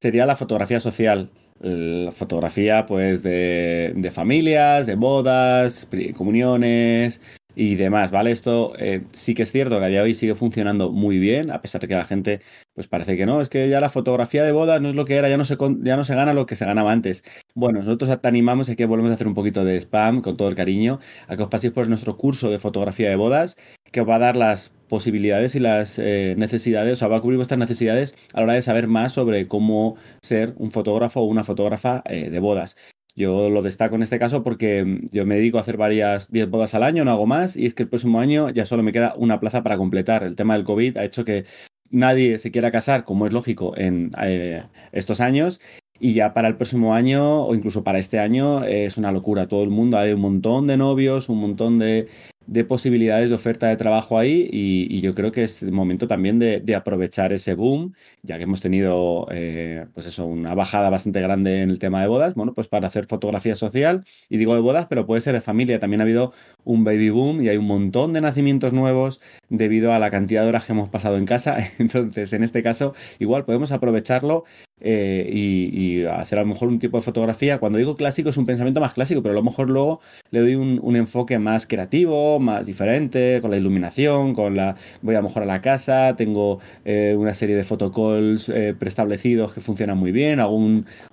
sería 0.00 0.24
la 0.24 0.36
fotografía 0.36 0.80
social. 0.80 1.30
La 1.60 2.12
fotografía, 2.12 2.86
pues, 2.86 3.22
de, 3.22 3.92
de 3.94 4.10
familias, 4.10 4.86
de 4.86 4.94
bodas, 4.96 5.86
comuniones, 6.16 7.20
y 7.54 7.74
demás, 7.74 8.10
¿vale? 8.10 8.30
Esto 8.30 8.74
eh, 8.78 9.02
sí 9.12 9.34
que 9.34 9.42
es 9.42 9.52
cierto 9.52 9.78
que 9.78 9.84
a 9.84 9.88
día 9.88 9.98
de 9.98 10.04
hoy 10.04 10.14
sigue 10.14 10.34
funcionando 10.34 10.90
muy 10.90 11.18
bien, 11.18 11.50
a 11.50 11.60
pesar 11.62 11.80
de 11.80 11.88
que 11.88 11.94
la 11.94 12.04
gente 12.04 12.40
pues 12.74 12.88
parece 12.88 13.16
que 13.16 13.26
no, 13.26 13.40
es 13.40 13.48
que 13.48 13.68
ya 13.68 13.80
la 13.80 13.90
fotografía 13.90 14.44
de 14.44 14.52
bodas 14.52 14.80
no 14.80 14.88
es 14.88 14.94
lo 14.94 15.04
que 15.04 15.16
era, 15.16 15.28
ya 15.28 15.36
no 15.36 15.44
se, 15.44 15.56
ya 15.82 15.96
no 15.96 16.04
se 16.04 16.14
gana 16.14 16.32
lo 16.32 16.46
que 16.46 16.56
se 16.56 16.64
ganaba 16.64 16.92
antes. 16.92 17.22
Bueno, 17.54 17.80
nosotros 17.80 18.20
te 18.20 18.28
animamos 18.28 18.68
y 18.68 18.76
que 18.76 18.86
volvemos 18.86 19.10
a 19.10 19.14
hacer 19.14 19.26
un 19.26 19.34
poquito 19.34 19.64
de 19.64 19.76
spam 19.76 20.22
con 20.22 20.36
todo 20.36 20.48
el 20.48 20.54
cariño, 20.54 20.98
a 21.28 21.36
que 21.36 21.42
os 21.42 21.48
paséis 21.50 21.72
por 21.72 21.88
nuestro 21.88 22.16
curso 22.16 22.50
de 22.50 22.58
fotografía 22.58 23.10
de 23.10 23.16
bodas, 23.16 23.56
que 23.90 24.00
os 24.00 24.08
va 24.08 24.16
a 24.16 24.18
dar 24.20 24.36
las 24.36 24.70
posibilidades 24.88 25.54
y 25.54 25.60
las 25.60 25.98
eh, 25.98 26.34
necesidades, 26.38 26.94
o 26.94 26.96
sea, 26.96 27.08
va 27.08 27.18
a 27.18 27.20
cubrir 27.20 27.36
vuestras 27.36 27.58
necesidades 27.58 28.14
a 28.32 28.38
la 28.38 28.44
hora 28.44 28.54
de 28.54 28.62
saber 28.62 28.88
más 28.88 29.12
sobre 29.12 29.48
cómo 29.48 29.96
ser 30.22 30.54
un 30.56 30.70
fotógrafo 30.70 31.20
o 31.20 31.24
una 31.24 31.44
fotógrafa 31.44 32.02
eh, 32.06 32.30
de 32.30 32.40
bodas. 32.40 32.76
Yo 33.14 33.50
lo 33.50 33.62
destaco 33.62 33.94
en 33.96 34.02
este 34.02 34.18
caso 34.18 34.42
porque 34.42 34.84
mm, 34.84 35.06
yo 35.12 35.26
me 35.26 35.36
dedico 35.36 35.58
a 35.58 35.60
hacer 35.62 35.76
varias 35.76 36.30
10 36.30 36.48
bodas 36.50 36.74
al 36.74 36.82
año, 36.82 37.04
no 37.04 37.10
hago 37.10 37.26
más, 37.26 37.56
y 37.56 37.66
es 37.66 37.74
que 37.74 37.82
el 37.82 37.88
próximo 37.88 38.20
año 38.20 38.50
ya 38.50 38.66
solo 38.66 38.82
me 38.82 38.92
queda 38.92 39.14
una 39.16 39.40
plaza 39.40 39.62
para 39.62 39.76
completar. 39.76 40.24
El 40.24 40.36
tema 40.36 40.54
del 40.54 40.64
COVID 40.64 40.96
ha 40.96 41.04
hecho 41.04 41.24
que 41.24 41.44
nadie 41.90 42.38
se 42.38 42.50
quiera 42.50 42.72
casar, 42.72 43.04
como 43.04 43.26
es 43.26 43.32
lógico, 43.32 43.76
en 43.76 44.12
eh, 44.22 44.64
estos 44.92 45.20
años. 45.20 45.60
Y 46.00 46.14
ya 46.14 46.34
para 46.34 46.48
el 46.48 46.56
próximo 46.56 46.94
año, 46.94 47.44
o 47.44 47.54
incluso 47.54 47.84
para 47.84 47.98
este 47.98 48.18
año, 48.18 48.64
es 48.64 48.96
una 48.96 49.12
locura. 49.12 49.46
Todo 49.46 49.62
el 49.62 49.70
mundo, 49.70 49.98
hay 49.98 50.12
un 50.12 50.20
montón 50.20 50.66
de 50.66 50.76
novios, 50.76 51.28
un 51.28 51.38
montón 51.40 51.78
de, 51.78 52.08
de 52.46 52.64
posibilidades 52.64 53.30
de 53.30 53.36
oferta 53.36 53.68
de 53.68 53.76
trabajo 53.76 54.18
ahí 54.18 54.48
y, 54.52 55.00
yo 55.00 55.14
creo 55.14 55.32
que 55.32 55.44
es 55.44 55.62
el 55.62 55.72
momento 55.72 56.06
también 56.06 56.38
de, 56.38 56.74
aprovechar 56.76 57.32
ese 57.32 57.54
boom, 57.54 57.94
ya 58.22 58.38
que 58.38 58.44
hemos 58.44 58.60
tenido 58.60 59.26
eh, 59.30 59.86
pues 59.94 60.06
eso, 60.06 60.26
una 60.26 60.54
bajada 60.54 60.90
bastante 60.90 61.20
grande 61.20 61.62
en 61.62 61.70
el 61.70 61.78
tema 61.78 62.00
de 62.00 62.06
bodas, 62.06 62.34
bueno, 62.34 62.54
pues 62.54 62.68
para 62.68 62.86
hacer 62.86 63.06
fotografía 63.06 63.56
social, 63.56 64.04
y 64.28 64.38
digo 64.38 64.54
de 64.54 64.60
bodas, 64.60 64.86
pero 64.86 65.06
puede 65.06 65.20
ser 65.20 65.34
de 65.34 65.40
familia, 65.40 65.78
también 65.78 66.00
ha 66.00 66.04
habido 66.04 66.32
un 66.64 66.84
baby 66.84 67.10
boom 67.10 67.42
y 67.42 67.48
hay 67.48 67.56
un 67.56 67.66
montón 67.66 68.12
de 68.12 68.20
nacimientos 68.20 68.72
nuevos 68.72 69.20
debido 69.48 69.92
a 69.92 69.98
la 69.98 70.10
cantidad 70.10 70.42
de 70.42 70.48
horas 70.48 70.64
que 70.64 70.72
hemos 70.72 70.88
pasado 70.88 71.16
en 71.16 71.26
casa, 71.26 71.58
entonces 71.78 72.32
en 72.32 72.44
este 72.44 72.62
caso 72.62 72.94
igual 73.18 73.44
podemos 73.44 73.72
aprovecharlo 73.72 74.44
eh, 74.84 75.30
y, 75.32 76.04
hacer 76.04 76.38
a 76.38 76.42
lo 76.42 76.48
mejor 76.48 76.68
un 76.68 76.78
tipo 76.80 76.96
de 76.96 77.02
fotografía. 77.02 77.58
Cuando 77.58 77.78
digo 77.78 77.96
clásico 77.96 78.30
es 78.30 78.36
un 78.36 78.46
pensamiento 78.46 78.80
más 78.80 78.92
clásico, 78.92 79.22
pero 79.22 79.32
a 79.32 79.36
lo 79.36 79.42
mejor 79.42 79.70
luego 79.70 80.00
le 80.30 80.40
doy 80.40 80.56
un, 80.56 80.96
enfoque 80.96 81.38
más 81.38 81.66
creativo, 81.66 82.40
más 82.40 82.66
diferente, 82.66 83.38
con 83.40 83.50
la 83.50 83.56
iluminación, 83.56 84.34
con 84.34 84.56
la 84.56 84.76
voy 85.00 85.14
a 85.14 85.18
lo 85.18 85.28
mejor 85.28 85.44
a 85.44 85.46
la 85.46 85.60
casa, 85.60 86.16
tengo 86.16 86.58
eh, 86.84 87.14
una 87.16 87.32
serie 87.34 87.54
de 87.54 87.62
photocalls 87.62 88.48
eh, 88.48 88.74
preestablecidos 88.78 89.52
que 89.52 89.60
funcionan 89.60 89.98
muy 89.98 90.12
bien, 90.12 90.40
hago 90.40 90.56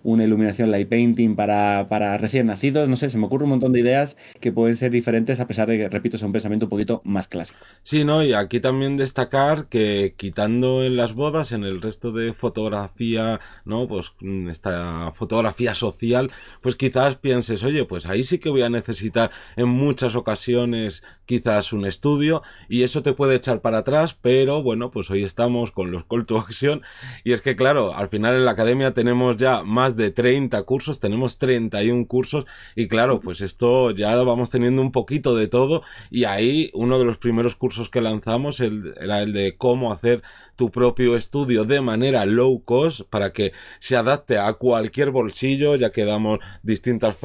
una 0.03 0.23
iluminación 0.23 0.71
light 0.71 0.89
painting 0.89 1.35
para, 1.35 1.87
para 1.89 2.17
recién 2.17 2.47
nacidos, 2.47 2.89
no 2.89 2.95
sé, 2.95 3.09
se 3.09 3.17
me 3.17 3.25
ocurre 3.25 3.43
un 3.43 3.51
montón 3.51 3.73
de 3.73 3.81
ideas 3.81 4.17
que 4.39 4.51
pueden 4.51 4.75
ser 4.75 4.91
diferentes 4.91 5.38
a 5.39 5.47
pesar 5.47 5.67
de 5.67 5.77
que, 5.77 5.89
repito, 5.89 6.17
es 6.17 6.23
un 6.23 6.31
pensamiento 6.31 6.65
un 6.65 6.69
poquito 6.69 7.01
más 7.03 7.27
clásico. 7.27 7.59
Sí, 7.83 8.03
no, 8.03 8.23
y 8.23 8.33
aquí 8.33 8.59
también 8.59 8.97
destacar 8.97 9.67
que 9.67 10.15
quitando 10.17 10.83
en 10.83 10.95
las 10.95 11.13
bodas, 11.13 11.51
en 11.51 11.63
el 11.63 11.81
resto 11.81 12.11
de 12.11 12.33
fotografía 12.33 13.39
¿no? 13.65 13.87
Pues 13.87 14.13
mm, 14.19 14.49
esta 14.49 15.11
fotografía 15.13 15.73
social, 15.73 16.31
pues 16.61 16.75
quizás 16.75 17.15
pienses, 17.17 17.63
oye, 17.63 17.85
pues 17.85 18.05
ahí 18.05 18.23
sí 18.23 18.39
que 18.39 18.49
voy 18.49 18.61
a 18.61 18.69
necesitar 18.69 19.31
en 19.55 19.69
muchas 19.69 20.15
ocasiones 20.15 21.03
quizás 21.25 21.73
un 21.73 21.85
estudio 21.85 22.41
y 22.67 22.83
eso 22.83 23.03
te 23.03 23.13
puede 23.13 23.35
echar 23.35 23.61
para 23.61 23.79
atrás, 23.79 24.17
pero 24.19 24.63
bueno, 24.63 24.91
pues 24.91 25.09
hoy 25.11 25.23
estamos 25.23 25.71
con 25.71 25.91
los 25.91 26.05
call 26.05 26.25
to 26.25 26.39
action 26.39 26.81
y 27.23 27.33
es 27.33 27.41
que 27.41 27.55
claro, 27.55 27.95
al 27.95 28.09
final 28.09 28.35
en 28.35 28.45
la 28.45 28.51
academia 28.51 28.93
tenemos 28.93 29.37
ya 29.37 29.63
más 29.63 29.95
de 29.95 30.11
30 30.11 30.61
cursos, 30.63 30.99
tenemos 30.99 31.37
31 31.37 32.07
cursos 32.07 32.45
y 32.75 32.87
claro, 32.87 33.19
pues 33.19 33.41
esto 33.41 33.91
ya 33.91 34.15
vamos 34.23 34.49
teniendo 34.49 34.81
un 34.81 34.91
poquito 34.91 35.28
de 35.35 35.47
todo 35.47 35.83
y 36.09 36.25
ahí 36.25 36.71
uno 36.73 36.99
de 36.99 37.05
los 37.05 37.17
primeros 37.17 37.55
cursos 37.55 37.89
que 37.89 38.01
lanzamos 38.01 38.59
era 38.59 39.21
el 39.21 39.33
de 39.33 39.55
cómo 39.57 39.91
hacer 39.91 40.21
tu 40.59 40.71
propio 40.71 41.15
estudio 41.15 41.63
de 41.63 41.79
manera 41.79 42.25
low 42.25 42.65
cost 42.65 43.03
para 43.09 43.31
que 43.31 43.53
se 43.79 43.95
adapte 43.95 44.37
a 44.37 44.51
cualquier 44.55 45.09
bolsillo, 45.09 45.77
ya 45.77 45.93
que 45.93 46.03
damos 46.03 46.39
distintas 46.63 47.15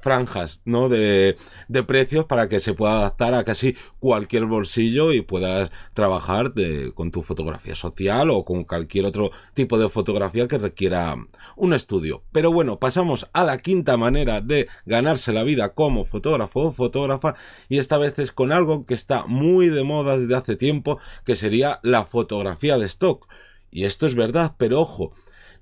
franjas, 0.00 0.62
¿no? 0.64 0.88
De, 0.88 1.36
de 1.66 1.82
precios 1.82 2.26
para 2.26 2.48
que 2.48 2.60
se 2.60 2.74
pueda 2.74 2.98
adaptar 2.98 3.34
a 3.34 3.42
casi 3.42 3.74
cualquier 3.98 4.44
bolsillo 4.44 5.12
y 5.12 5.22
puedas 5.22 5.72
trabajar 5.92 6.52
con 6.94 7.10
tu 7.10 7.24
fotografía 7.24 7.74
social 7.74 8.30
o 8.30 8.44
con 8.44 8.62
cualquier 8.62 9.06
otro 9.06 9.32
tipo 9.54 9.76
de 9.76 9.88
fotografía 9.88 10.46
que 10.46 10.58
requiera 10.58 11.16
un 11.56 11.72
estudio. 11.72 12.22
Pero 12.30 12.52
bueno, 12.52 12.78
pasamos 12.78 13.28
a 13.32 13.42
la 13.42 13.58
quinta 13.58 13.96
manera 13.96 14.40
de 14.40 14.68
ganarse 14.86 15.32
la 15.32 15.42
vida 15.42 15.74
como 15.74 16.04
fotógrafo 16.04 16.60
o 16.60 16.72
fotógrafa 16.72 17.34
y 17.68 17.78
esta 17.78 17.98
vez 17.98 18.16
es 18.20 18.30
con 18.30 18.52
algo 18.52 18.86
que 18.86 18.94
está 18.94 19.26
muy 19.26 19.68
de 19.68 19.82
moda 19.82 20.16
desde 20.16 20.36
hace 20.36 20.54
tiempo, 20.54 21.00
que 21.24 21.34
sería 21.34 21.80
la 21.82 22.04
fotografía 22.04 22.67
de 22.76 22.86
stock. 22.86 23.28
Y 23.70 23.84
esto 23.84 24.06
es 24.06 24.14
verdad, 24.14 24.56
pero 24.58 24.80
ojo, 24.80 25.12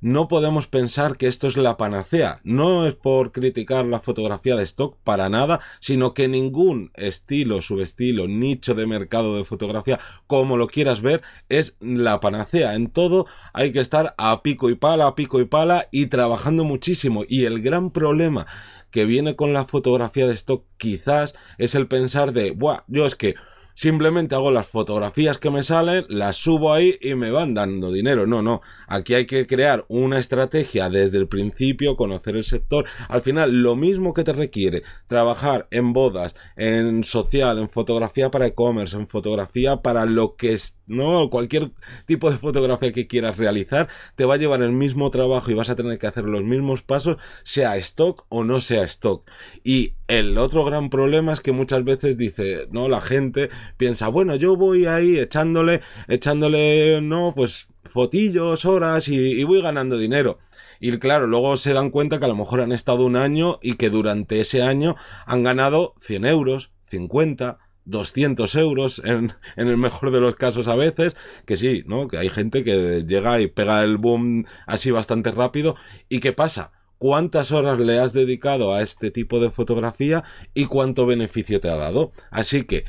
no 0.01 0.29
podemos 0.29 0.67
pensar 0.67 1.17
que 1.17 1.27
esto 1.27 1.49
es 1.49 1.57
la 1.57 1.77
panacea. 1.77 2.41
No 2.45 2.87
es 2.87 2.95
por 2.95 3.33
criticar 3.33 3.87
la 3.87 4.01
fotografía 4.01 4.55
de 4.57 4.63
stock 4.65 4.99
para 5.03 5.29
nada, 5.29 5.61
sino 5.81 6.13
que 6.13 6.29
ningún 6.29 6.91
estilo, 6.95 7.61
subestilo, 7.61 8.29
nicho 8.29 8.75
de 8.75 8.87
mercado 8.87 9.37
de 9.37 9.45
fotografía, 9.45 9.99
como 10.27 10.57
lo 10.57 10.67
quieras 10.67 11.01
ver, 11.01 11.23
es 11.49 11.77
la 11.81 12.21
panacea. 12.21 12.75
En 12.75 12.91
todo 12.91 13.27
hay 13.53 13.73
que 13.73 13.81
estar 13.81 14.15
a 14.19 14.43
pico 14.43 14.69
y 14.71 14.75
pala, 14.75 15.07
a 15.07 15.15
pico 15.15 15.41
y 15.41 15.47
pala 15.47 15.89
y 15.91 16.07
trabajando 16.07 16.65
muchísimo. 16.65 17.25
Y 17.27 17.47
el 17.47 17.63
gran 17.63 17.91
problema 17.91 18.47
que 18.91 19.07
viene 19.07 19.35
con 19.35 19.53
la 19.53 19.65
fotografía 19.65 20.27
de 20.27 20.35
stock 20.35 20.65
quizás 20.77 21.35
es 21.59 21.75
el 21.75 21.89
pensar 21.89 22.33
de, 22.33 22.51
buah, 22.51 22.85
yo 22.87 23.07
es 23.07 23.15
que 23.15 23.35
simplemente 23.77 24.35
hago 24.35 24.51
las 24.51 24.67
fotografías 24.67 25.39
que 25.39 25.51
me 25.51 25.63
salen, 25.63 26.07
las 26.09 26.37
subo 26.37 26.73
ahí 26.73 26.99
y 27.01 27.15
me 27.15 27.31
van 27.31 27.55
dando 27.55 27.93
dinero. 27.93 28.27
No, 28.27 28.43
no. 28.43 28.63
Aquí 28.89 29.15
hay 29.15 29.27
que 29.27 29.47
crear 29.47 29.85
una 29.89 30.19
estrategia 30.19 30.89
desde 30.89 31.19
el 31.19 31.29
principio, 31.29 31.97
conocer 31.97 32.37
el 32.37 32.45
sector. 32.45 32.87
Al 33.09 33.23
final, 33.23 33.63
lo 33.63 33.77
mismo 33.77 34.15
que 34.15 34.25
te 34.25 34.33
requiere 34.33 34.83
trabajar 35.07 35.69
en 35.71 35.93
bodas, 35.93 36.35
en 36.57 37.05
social, 37.05 37.59
en 37.59 37.69
fotografía 37.69 38.31
para 38.31 38.47
e-commerce, 38.47 38.97
en 38.97 39.07
fotografía 39.07 39.77
para 39.83 40.07
lo 40.07 40.37
que 40.37 40.55
es, 40.55 40.76
no, 40.87 41.31
cualquier 41.31 41.73
tipo 42.07 42.31
de 42.31 42.39
fotografía 42.39 42.93
que 42.93 43.07
quieras 43.07 43.39
realizar, 43.39 43.89
te 44.15 44.25
va 44.25 44.35
a 44.35 44.39
llevar 44.39 44.63
el 44.63 44.73
mismo 44.73 45.11
trabajo 45.11 45.51
y 45.51 45.55
vas 45.55 45.71
a 45.71 45.77
tener 45.77 45.99
que 45.99 46.07
hacer 46.07 46.25
los 46.25 46.45
mismos 46.45 46.83
pasos, 46.83 47.17
sea 47.43 47.77
stock 47.77 48.25
o 48.29 48.45
no 48.45 48.61
sea 48.61 48.85
stock. 48.85 49.29
Y 49.65 49.95
el 50.09 50.39
otro 50.39 50.65
gran 50.65 50.91
problema 50.91 51.33
es 51.33 51.41
que 51.41 51.53
muchas 51.53 51.85
veces 51.85 52.17
dice, 52.17 52.69
no, 52.71 52.89
la 52.89 53.01
gente 53.01 53.51
piensa, 53.77 54.09
bueno, 54.09 54.37
yo 54.37 54.57
voy 54.57 54.87
ahí 54.87 55.19
echándole, 55.19 55.81
echándole, 56.09 57.01
no, 57.03 57.33
pues 57.35 57.69
fotillos, 57.89 58.65
horas 58.65 59.09
y, 59.09 59.43
voy 59.45 59.63
ganando 59.63 59.99
dinero. 59.99 60.39
Y 60.79 60.97
claro, 60.99 61.27
luego 61.27 61.57
se 61.57 61.73
dan 61.73 61.91
cuenta 61.91 62.19
que 62.19 62.27
a 62.27 62.29
lo 62.29 62.37
mejor 62.37 62.61
han 62.61 62.73
estado 62.73 63.05
un 63.05 63.17
año 63.17 63.59
y 63.63 63.75
que 63.75 63.91
durante 63.91 64.41
ese 64.41 64.63
año 64.63 64.97
han 65.25 65.43
ganado 65.43 65.95
100 66.01 66.27
euros, 66.27 66.71
50, 66.85 67.59
200 67.87 68.55
euros 68.57 69.01
en, 69.05 69.33
en, 69.57 69.69
el 69.69 69.79
mejor 69.79 70.11
de 70.11 70.21
los 70.21 70.37
casos 70.37 70.69
a 70.69 70.77
veces, 70.77 71.17
que 71.47 71.57
sí, 71.57 71.83
¿no? 71.87 72.09
Que 72.09 72.19
hay 72.19 72.29
gente 72.29 72.63
que 72.63 73.05
llega 73.07 73.41
y 73.41 73.47
pega 73.47 73.83
el 73.83 73.97
boom 73.97 74.45
así 74.67 74.91
bastante 74.91 75.31
rápido. 75.33 75.77
¿Y 76.09 76.21
qué 76.21 76.33
pasa? 76.33 76.73
cuántas 76.99 77.53
horas 77.53 77.79
le 77.79 77.99
has 77.99 78.15
dedicado 78.15 78.73
a 78.73 78.81
este 78.81 79.11
tipo 79.11 79.39
de 79.39 79.51
fotografía 79.51 80.25
y 80.55 80.65
cuánto 80.65 81.05
beneficio 81.05 81.61
te 81.61 81.69
ha 81.69 81.77
dado. 81.77 82.11
Así 82.31 82.65
que 82.65 82.87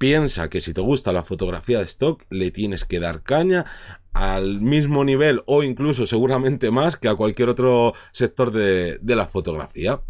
Piensa 0.00 0.48
que 0.48 0.62
si 0.62 0.72
te 0.72 0.80
gusta 0.80 1.12
la 1.12 1.24
fotografía 1.24 1.76
de 1.76 1.84
stock, 1.84 2.24
le 2.30 2.50
tienes 2.50 2.86
que 2.86 3.00
dar 3.00 3.22
caña 3.22 3.66
al 4.14 4.62
mismo 4.62 5.04
nivel 5.04 5.42
o 5.44 5.62
incluso 5.62 6.06
seguramente 6.06 6.70
más 6.70 6.96
que 6.96 7.06
a 7.06 7.14
cualquier 7.14 7.50
otro 7.50 7.92
sector 8.10 8.50
de, 8.50 8.98
la 9.02 9.26
fotografía. 9.26 10.00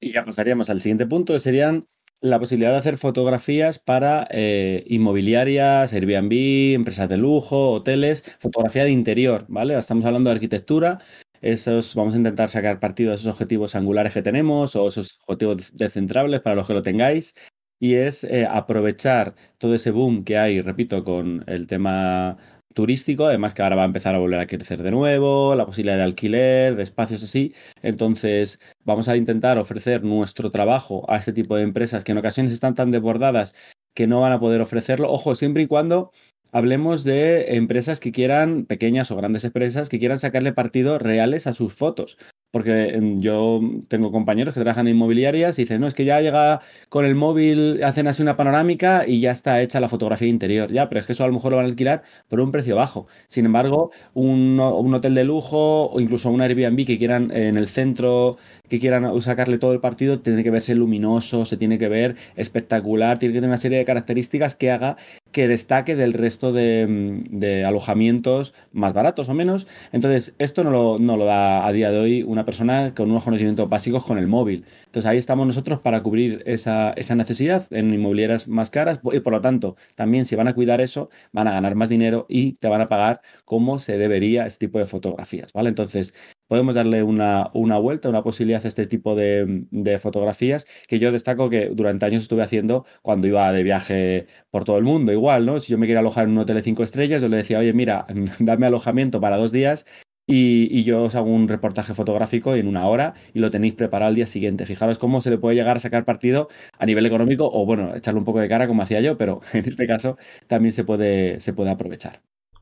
Y 0.00 0.12
ya 0.12 0.24
pasaríamos 0.24 0.70
al 0.70 0.80
siguiente 0.80 1.04
punto, 1.04 1.32
que 1.32 1.40
serían 1.40 1.88
la 2.20 2.38
posibilidad 2.38 2.72
de 2.72 2.78
hacer 2.78 2.96
fotografías 2.96 3.78
para 3.78 4.26
eh, 4.30 4.84
inmobiliarias, 4.88 5.92
Airbnb, 5.92 6.74
empresas 6.74 7.08
de 7.08 7.16
lujo, 7.16 7.72
hoteles, 7.72 8.36
fotografía 8.40 8.84
de 8.84 8.90
interior, 8.90 9.46
¿vale? 9.48 9.78
Estamos 9.78 10.04
hablando 10.04 10.30
de 10.30 10.34
arquitectura, 10.34 10.98
esos, 11.40 11.94
vamos 11.94 12.14
a 12.14 12.16
intentar 12.16 12.48
sacar 12.48 12.80
partido 12.80 13.10
de 13.10 13.16
esos 13.16 13.32
objetivos 13.32 13.74
angulares 13.76 14.12
que 14.12 14.22
tenemos 14.22 14.74
o 14.74 14.88
esos 14.88 15.20
objetivos 15.26 15.76
descentrables 15.76 16.40
para 16.40 16.56
los 16.56 16.66
que 16.66 16.74
lo 16.74 16.82
tengáis 16.82 17.34
y 17.80 17.94
es 17.94 18.24
eh, 18.24 18.46
aprovechar 18.50 19.34
todo 19.58 19.74
ese 19.74 19.92
boom 19.92 20.24
que 20.24 20.36
hay, 20.36 20.60
repito, 20.60 21.04
con 21.04 21.44
el 21.46 21.68
tema 21.68 22.36
turístico, 22.78 23.26
además 23.26 23.54
que 23.54 23.62
ahora 23.62 23.74
va 23.74 23.82
a 23.82 23.86
empezar 23.86 24.14
a 24.14 24.18
volver 24.18 24.38
a 24.38 24.46
crecer 24.46 24.84
de 24.84 24.92
nuevo, 24.92 25.56
la 25.56 25.66
posibilidad 25.66 25.96
de 25.96 26.04
alquiler, 26.04 26.76
de 26.76 26.84
espacios 26.84 27.24
así. 27.24 27.52
Entonces, 27.82 28.60
vamos 28.84 29.08
a 29.08 29.16
intentar 29.16 29.58
ofrecer 29.58 30.04
nuestro 30.04 30.52
trabajo 30.52 31.04
a 31.10 31.16
este 31.16 31.32
tipo 31.32 31.56
de 31.56 31.64
empresas 31.64 32.04
que 32.04 32.12
en 32.12 32.18
ocasiones 32.18 32.52
están 32.52 32.76
tan 32.76 32.92
desbordadas 32.92 33.52
que 33.96 34.06
no 34.06 34.20
van 34.20 34.30
a 34.30 34.38
poder 34.38 34.60
ofrecerlo. 34.60 35.10
Ojo, 35.10 35.34
siempre 35.34 35.64
y 35.64 35.66
cuando 35.66 36.12
hablemos 36.52 37.02
de 37.02 37.56
empresas 37.56 37.98
que 37.98 38.12
quieran, 38.12 38.64
pequeñas 38.64 39.10
o 39.10 39.16
grandes 39.16 39.42
empresas, 39.42 39.88
que 39.88 39.98
quieran 39.98 40.20
sacarle 40.20 40.52
partido 40.52 41.00
reales 41.00 41.48
a 41.48 41.54
sus 41.54 41.74
fotos. 41.74 42.16
Porque 42.50 42.88
em, 42.94 43.20
yo 43.20 43.60
tengo 43.88 44.10
compañeros 44.10 44.54
que 44.54 44.60
trabajan 44.60 44.88
en 44.88 44.96
inmobiliarias 44.96 45.58
y 45.58 45.62
dicen, 45.62 45.80
no, 45.80 45.86
es 45.86 45.94
que 45.94 46.04
ya 46.04 46.20
llega 46.20 46.60
con 46.88 47.04
el 47.04 47.14
móvil, 47.14 47.82
hacen 47.84 48.06
así 48.06 48.22
una 48.22 48.36
panorámica 48.36 49.04
y 49.06 49.20
ya 49.20 49.32
está 49.32 49.60
hecha 49.60 49.80
la 49.80 49.88
fotografía 49.88 50.28
interior. 50.28 50.72
Ya, 50.72 50.88
pero 50.88 51.00
es 51.00 51.06
que 51.06 51.12
eso 51.12 51.24
a 51.24 51.26
lo 51.26 51.34
mejor 51.34 51.52
lo 51.52 51.56
van 51.58 51.66
a 51.66 51.68
alquilar 51.68 52.02
por 52.28 52.40
un 52.40 52.50
precio 52.50 52.76
bajo. 52.76 53.06
Sin 53.26 53.44
embargo, 53.44 53.90
un, 54.14 54.58
hotel 54.60 55.14
de 55.14 55.24
lujo 55.24 55.90
o 55.90 56.00
incluso 56.00 56.30
un 56.30 56.40
Airbnb 56.40 56.86
que 56.86 56.98
quieran 56.98 57.30
en 57.32 57.56
el 57.56 57.68
centro, 57.68 58.38
que 58.68 58.80
quieran 58.80 59.20
sacarle 59.20 59.58
todo 59.58 59.72
el 59.72 59.80
partido, 59.80 60.20
tiene 60.20 60.42
que 60.42 60.50
verse 60.50 60.74
luminoso, 60.74 61.44
se 61.44 61.56
tiene 61.56 61.78
que 61.78 61.88
ver 61.88 62.16
espectacular, 62.36 63.18
tiene 63.18 63.34
que 63.34 63.38
tener 63.38 63.50
una 63.50 63.58
serie 63.58 63.78
de 63.78 63.84
características 63.84 64.54
que 64.54 64.70
haga 64.70 64.96
que 65.32 65.46
destaque 65.48 65.94
del 65.96 66.14
resto 66.14 66.52
de, 66.52 67.64
alojamientos 67.66 68.54
más 68.72 68.94
baratos 68.94 69.28
o 69.28 69.34
menos. 69.34 69.66
Entonces, 69.92 70.34
esto 70.38 70.64
no 70.64 70.70
lo, 70.70 70.98
no 70.98 71.16
lo, 71.16 71.26
da 71.26 71.66
a 71.66 71.72
día 71.72 71.90
de 71.90 71.98
hoy 71.98 72.22
una 72.22 72.37
persona 72.44 72.94
con 72.94 73.10
unos 73.10 73.24
conocimientos 73.24 73.68
básicos 73.68 74.04
con 74.04 74.18
el 74.18 74.26
móvil. 74.26 74.64
Entonces, 74.86 75.06
ahí 75.06 75.18
estamos 75.18 75.46
nosotros 75.46 75.80
para 75.82 76.02
cubrir 76.02 76.42
esa, 76.46 76.92
esa 76.92 77.14
necesidad 77.14 77.66
en 77.70 77.92
inmobiliarias 77.92 78.48
más 78.48 78.70
caras 78.70 79.00
y, 79.12 79.20
por 79.20 79.32
lo 79.32 79.40
tanto, 79.40 79.76
también 79.94 80.24
si 80.24 80.36
van 80.36 80.48
a 80.48 80.54
cuidar 80.54 80.80
eso, 80.80 81.10
van 81.32 81.48
a 81.48 81.52
ganar 81.52 81.74
más 81.74 81.88
dinero 81.88 82.26
y 82.28 82.54
te 82.54 82.68
van 82.68 82.80
a 82.80 82.88
pagar 82.88 83.20
como 83.44 83.78
se 83.78 83.98
debería 83.98 84.46
este 84.46 84.66
tipo 84.66 84.78
de 84.78 84.86
fotografías, 84.86 85.52
¿vale? 85.52 85.68
Entonces, 85.68 86.14
podemos 86.48 86.74
darle 86.74 87.02
una, 87.02 87.50
una, 87.54 87.78
vuelta, 87.78 88.08
una 88.08 88.22
posibilidad 88.22 88.64
a 88.64 88.68
este 88.68 88.86
tipo 88.86 89.14
de, 89.14 89.66
de, 89.70 89.98
fotografías 89.98 90.66
que 90.88 90.98
yo 90.98 91.12
destaco 91.12 91.50
que 91.50 91.70
durante 91.72 92.06
años 92.06 92.22
estuve 92.22 92.42
haciendo 92.42 92.86
cuando 93.02 93.26
iba 93.28 93.52
de 93.52 93.62
viaje 93.62 94.26
por 94.50 94.64
todo 94.64 94.78
el 94.78 94.84
mundo. 94.84 95.12
Igual, 95.12 95.46
¿no? 95.46 95.60
Si 95.60 95.70
yo 95.70 95.78
me 95.78 95.86
quería 95.86 96.00
alojar 96.00 96.24
en 96.24 96.30
un 96.30 96.38
hotel 96.38 96.56
de 96.56 96.62
cinco 96.62 96.82
estrellas, 96.82 97.22
yo 97.22 97.28
le 97.28 97.36
decía, 97.36 97.58
oye, 97.58 97.72
mira, 97.72 98.06
dame 98.38 98.66
alojamiento 98.66 99.20
para 99.20 99.36
dos 99.36 99.52
días 99.52 99.84
y, 100.28 100.84
yo 100.84 101.02
os 101.02 101.14
hago 101.14 101.30
un 101.30 101.48
reportaje 101.48 101.94
fotográfico 101.94 102.54
en 102.54 102.68
una 102.68 102.86
hora 102.86 103.14
y 103.32 103.40
lo 103.40 103.50
tenéis 103.50 103.74
preparado 103.74 104.10
al 104.10 104.14
día 104.14 104.26
siguiente. 104.26 104.66
Fijaros 104.66 104.98
cómo 104.98 105.22
se 105.22 105.30
le 105.30 105.38
puede 105.38 105.56
llegar 105.56 105.78
a 105.78 105.80
sacar 105.80 106.04
partido 106.04 106.48
a 106.78 106.86
nivel 106.86 107.06
económico 107.06 107.48
o, 107.50 107.64
bueno, 107.64 107.96
echarle 107.96 108.18
un 108.18 108.26
poco 108.26 108.38
de 108.38 108.48
cara 108.48 108.68
como 108.68 108.82
hacía 108.82 109.00
yo, 109.00 109.16
pero 109.16 109.40
en 109.54 109.64
este 109.64 109.86
caso 109.86 110.18
también 110.46 110.72
se 110.72 110.84
puede, 110.84 111.40
se 111.40 111.52
puede 111.54 111.70
aprovechar. 111.70 112.20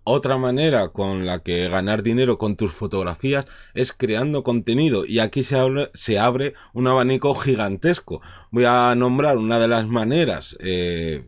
Otra 0.09 0.37
manera 0.37 0.91
con 0.91 1.27
la 1.27 1.41
que 1.41 1.69
ganar 1.69 2.05
dinero 2.05 2.39
con 2.39 2.55
tus 2.55 2.73
fotografías 2.73 3.47
es 3.75 3.93
creando 3.93 4.45
contenido 4.45 5.05
y 5.05 5.19
aquí 5.19 5.43
se 5.43 5.57
abre, 5.57 5.91
se 5.95 6.21
abre 6.21 6.55
un 6.73 6.87
abanico 6.87 7.35
gigantesco. 7.35 8.23
Voy 8.53 8.67
a 8.69 8.95
nombrar 8.95 9.37
una 9.37 9.59
de 9.59 9.67
las 9.67 9.89
maneras, 9.89 10.57
eh, 10.61 11.25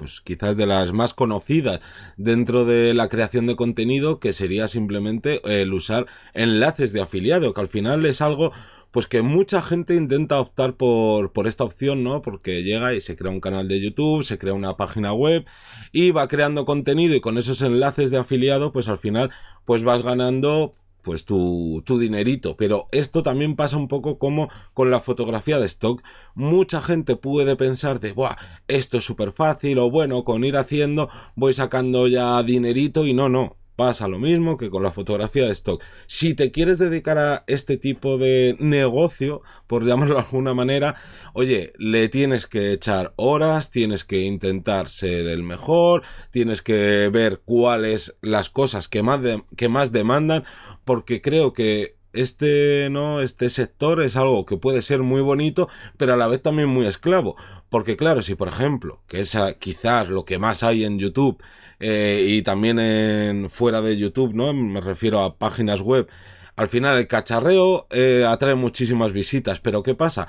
pues 0.00 0.22
quizás 0.22 0.56
de 0.56 0.66
las 0.66 0.94
más 0.94 1.12
conocidas 1.12 1.80
dentro 2.16 2.64
de 2.64 2.94
la 2.94 3.10
creación 3.10 3.46
de 3.46 3.54
contenido, 3.54 4.18
que 4.18 4.32
sería 4.32 4.66
simplemente 4.66 5.42
el 5.44 5.74
usar 5.74 6.06
enlaces 6.32 6.94
de 6.94 7.02
afiliado, 7.02 7.52
que 7.52 7.60
al 7.60 7.68
final 7.68 8.06
es 8.06 8.22
algo 8.22 8.50
pues 8.92 9.06
que 9.06 9.20
mucha 9.20 9.60
gente 9.60 9.94
intenta 9.94 10.40
optar 10.40 10.74
por, 10.74 11.32
por 11.32 11.46
esta 11.46 11.64
opción, 11.64 12.02
¿no? 12.02 12.22
Porque 12.22 12.62
llega 12.62 12.94
y 12.94 13.02
se 13.02 13.14
crea 13.14 13.30
un 13.30 13.40
canal 13.40 13.68
de 13.68 13.78
YouTube, 13.78 14.24
se 14.24 14.38
crea 14.38 14.54
una 14.54 14.78
página 14.78 15.12
web 15.12 15.44
y 15.92 16.12
va 16.12 16.28
creando 16.28 16.64
contenido 16.64 17.14
y 17.14 17.20
con 17.20 17.36
esos 17.36 17.60
enlaces 17.60 18.10
de 18.10 18.16
afiliado, 18.16 18.72
pues 18.72 18.88
al 18.88 18.98
final, 18.98 19.30
pues 19.66 19.84
vas 19.84 20.02
ganando 20.02 20.72
pues 21.02 21.24
tu, 21.24 21.82
tu 21.84 21.98
dinerito. 21.98 22.56
Pero 22.56 22.86
esto 22.92 23.22
también 23.22 23.56
pasa 23.56 23.76
un 23.76 23.88
poco 23.88 24.18
como 24.18 24.48
con 24.74 24.90
la 24.90 25.00
fotografía 25.00 25.58
de 25.58 25.66
stock. 25.66 26.02
Mucha 26.34 26.80
gente 26.82 27.16
puede 27.16 27.56
pensar 27.56 28.00
de, 28.00 28.12
Buah, 28.12 28.36
esto 28.68 28.98
es 28.98 29.04
súper 29.04 29.32
fácil 29.32 29.78
o 29.78 29.90
bueno, 29.90 30.24
con 30.24 30.44
ir 30.44 30.56
haciendo 30.56 31.08
voy 31.36 31.54
sacando 31.54 32.08
ya 32.08 32.42
dinerito 32.42 33.06
y 33.06 33.14
no, 33.14 33.28
no 33.28 33.59
pasa 33.80 34.08
lo 34.08 34.18
mismo 34.18 34.58
que 34.58 34.68
con 34.68 34.82
la 34.82 34.92
fotografía 34.92 35.46
de 35.46 35.52
stock. 35.52 35.82
Si 36.06 36.34
te 36.34 36.52
quieres 36.52 36.78
dedicar 36.78 37.16
a 37.16 37.44
este 37.46 37.78
tipo 37.78 38.18
de 38.18 38.54
negocio, 38.58 39.40
por 39.66 39.86
llamarlo 39.86 40.16
de 40.16 40.20
alguna 40.20 40.52
manera, 40.52 40.96
oye, 41.32 41.72
le 41.78 42.10
tienes 42.10 42.46
que 42.46 42.74
echar 42.74 43.14
horas, 43.16 43.70
tienes 43.70 44.04
que 44.04 44.20
intentar 44.20 44.90
ser 44.90 45.26
el 45.28 45.42
mejor, 45.42 46.02
tienes 46.30 46.60
que 46.60 47.08
ver 47.10 47.40
cuáles 47.42 48.18
las 48.20 48.50
cosas 48.50 48.86
que 48.86 49.02
más, 49.02 49.20
que 49.56 49.70
más 49.70 49.92
demandan, 49.92 50.44
porque 50.84 51.22
creo 51.22 51.54
que 51.54 51.96
este, 52.12 52.88
¿no? 52.90 53.20
Este 53.20 53.50
sector 53.50 54.02
es 54.02 54.16
algo 54.16 54.46
que 54.46 54.56
puede 54.56 54.82
ser 54.82 55.00
muy 55.00 55.20
bonito, 55.20 55.68
pero 55.96 56.14
a 56.14 56.16
la 56.16 56.26
vez 56.26 56.42
también 56.42 56.68
muy 56.68 56.86
esclavo. 56.86 57.36
Porque 57.68 57.96
claro, 57.96 58.22
si 58.22 58.34
por 58.34 58.48
ejemplo, 58.48 59.00
que 59.06 59.20
es 59.20 59.36
quizás 59.58 60.08
lo 60.08 60.24
que 60.24 60.38
más 60.38 60.62
hay 60.62 60.84
en 60.84 60.98
YouTube, 60.98 61.42
eh, 61.80 62.26
y 62.28 62.42
también 62.42 62.78
en 62.78 63.50
fuera 63.50 63.80
de 63.80 63.96
YouTube, 63.96 64.34
¿no? 64.34 64.52
Me 64.52 64.80
refiero 64.80 65.20
a 65.20 65.36
páginas 65.36 65.80
web. 65.80 66.08
Al 66.56 66.68
final 66.68 66.98
el 66.98 67.06
cacharreo 67.06 67.86
eh, 67.90 68.26
atrae 68.28 68.54
muchísimas 68.54 69.12
visitas, 69.12 69.60
pero 69.60 69.82
¿qué 69.82 69.94
pasa? 69.94 70.28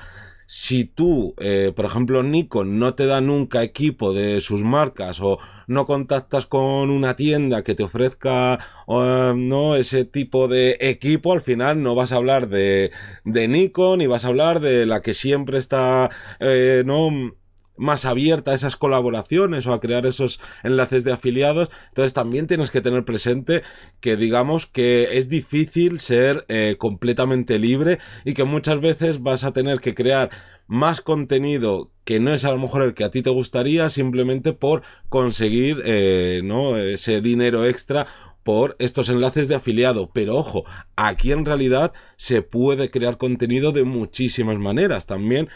Si 0.54 0.84
tú, 0.84 1.34
eh, 1.40 1.72
por 1.74 1.86
ejemplo, 1.86 2.24
Nikon 2.24 2.78
no 2.78 2.94
te 2.94 3.06
da 3.06 3.22
nunca 3.22 3.64
equipo 3.64 4.12
de 4.12 4.42
sus 4.42 4.64
marcas 4.64 5.22
o 5.22 5.38
no 5.68 5.86
contactas 5.86 6.46
con 6.46 6.90
una 6.90 7.16
tienda 7.16 7.64
que 7.64 7.74
te 7.74 7.84
ofrezca 7.84 8.60
no 8.86 9.78
ese 9.78 10.04
tipo 10.04 10.50
de 10.50 10.76
equipo, 10.82 11.32
al 11.32 11.40
final 11.40 11.82
no 11.82 11.96
vas 11.96 12.12
a 12.12 12.18
hablar 12.18 12.50
de, 12.50 12.92
de 13.24 13.48
Nikon 13.48 14.02
y 14.02 14.08
vas 14.08 14.26
a 14.26 14.28
hablar 14.28 14.60
de 14.60 14.86
la 14.86 15.00
que 15.00 15.14
siempre 15.14 15.58
está 15.58 16.10
no 16.84 17.32
más 17.82 18.06
abierta 18.06 18.52
a 18.52 18.56
esas 18.56 18.76
colaboraciones 18.76 19.65
o 19.65 19.74
a 19.74 19.80
crear 19.82 20.06
esos 20.06 20.39
enlaces 20.63 21.04
de 21.04 21.12
afiliados. 21.12 21.70
Entonces 21.89 22.13
también 22.13 22.46
tienes 22.46 22.70
que 22.70 22.82
tener 22.82 23.04
presente 23.04 23.63
que 24.00 24.15
digamos 24.15 24.67
que 24.67 25.17
es 25.17 25.30
difícil 25.30 26.00
ser 26.00 26.46
eh, 26.48 26.76
completamente 26.78 27.58
libre 27.58 27.98
y 28.24 28.36
que 28.36 28.44
muchas 28.44 28.80
veces 28.80 29.24
vas 29.24 29.44
a 29.44 29.52
tener 29.52 29.80
que 29.80 29.96
crear 29.96 30.30
más 30.67 31.02
contenido 31.02 31.91
que 32.06 32.20
no 32.20 32.34
es 32.34 32.46
a 32.46 32.52
lo 32.52 32.60
mejor 32.60 32.84
el 32.84 32.94
que 32.94 33.04
a 33.04 33.12
ti 33.12 33.22
te 33.22 33.30
gustaría 33.30 33.89
simplemente 33.89 34.54
por 34.54 34.84
conseguir 35.10 35.82
eh, 35.84 36.41
no 36.44 36.78
ese 36.78 37.20
dinero 37.22 37.65
extra 37.65 38.08
por 38.44 38.76
estos 38.80 39.10
enlaces 39.10 39.48
de 39.48 39.56
afiliado. 39.56 40.12
Pero 40.13 40.36
ojo, 40.36 40.65
aquí 40.96 41.32
en 41.32 41.46
realidad 41.46 41.94
se 42.15 42.41
puede 42.41 42.89
crear 42.91 43.17
contenido 43.17 43.72
de 43.72 43.84
muchísimas 43.84 44.58
maneras. 44.58 45.08
También 45.08 45.50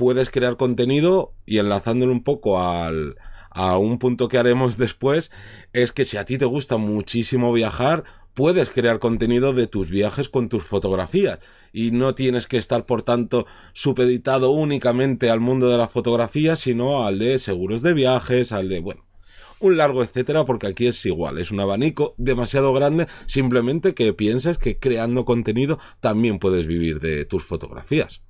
puedes 0.00 0.30
crear 0.30 0.56
contenido 0.56 1.34
y 1.44 1.58
enlazándolo 1.58 2.10
un 2.10 2.24
poco 2.24 2.58
al, 2.58 3.16
a 3.50 3.76
un 3.76 3.98
punto 3.98 4.28
que 4.28 4.38
haremos 4.38 4.78
después, 4.78 5.30
es 5.74 5.92
que 5.92 6.06
si 6.06 6.16
a 6.16 6.24
ti 6.24 6.38
te 6.38 6.46
gusta 6.46 6.78
muchísimo 6.78 7.52
viajar, 7.52 8.04
puedes 8.32 8.70
crear 8.70 8.98
contenido 8.98 9.52
de 9.52 9.66
tus 9.66 9.90
viajes 9.90 10.30
con 10.30 10.48
tus 10.48 10.62
fotografías. 10.62 11.40
Y 11.70 11.90
no 11.90 12.14
tienes 12.14 12.46
que 12.46 12.56
estar 12.56 12.86
por 12.86 13.02
tanto 13.02 13.44
supeditado 13.74 14.52
únicamente 14.52 15.28
al 15.28 15.40
mundo 15.40 15.68
de 15.68 15.76
la 15.76 15.86
fotografía, 15.86 16.56
sino 16.56 17.04
al 17.04 17.18
de 17.18 17.36
seguros 17.36 17.82
de 17.82 17.92
viajes, 17.92 18.52
al 18.52 18.70
de, 18.70 18.80
bueno, 18.80 19.04
un 19.58 19.76
largo 19.76 20.02
etcétera, 20.02 20.46
porque 20.46 20.66
aquí 20.66 20.86
es 20.86 21.04
igual, 21.04 21.36
es 21.36 21.50
un 21.50 21.60
abanico 21.60 22.14
demasiado 22.16 22.72
grande, 22.72 23.06
simplemente 23.26 23.92
que 23.92 24.14
pienses 24.14 24.56
que 24.56 24.78
creando 24.78 25.26
contenido 25.26 25.78
también 26.00 26.38
puedes 26.38 26.66
vivir 26.66 27.00
de 27.00 27.26
tus 27.26 27.44
fotografías. 27.44 28.22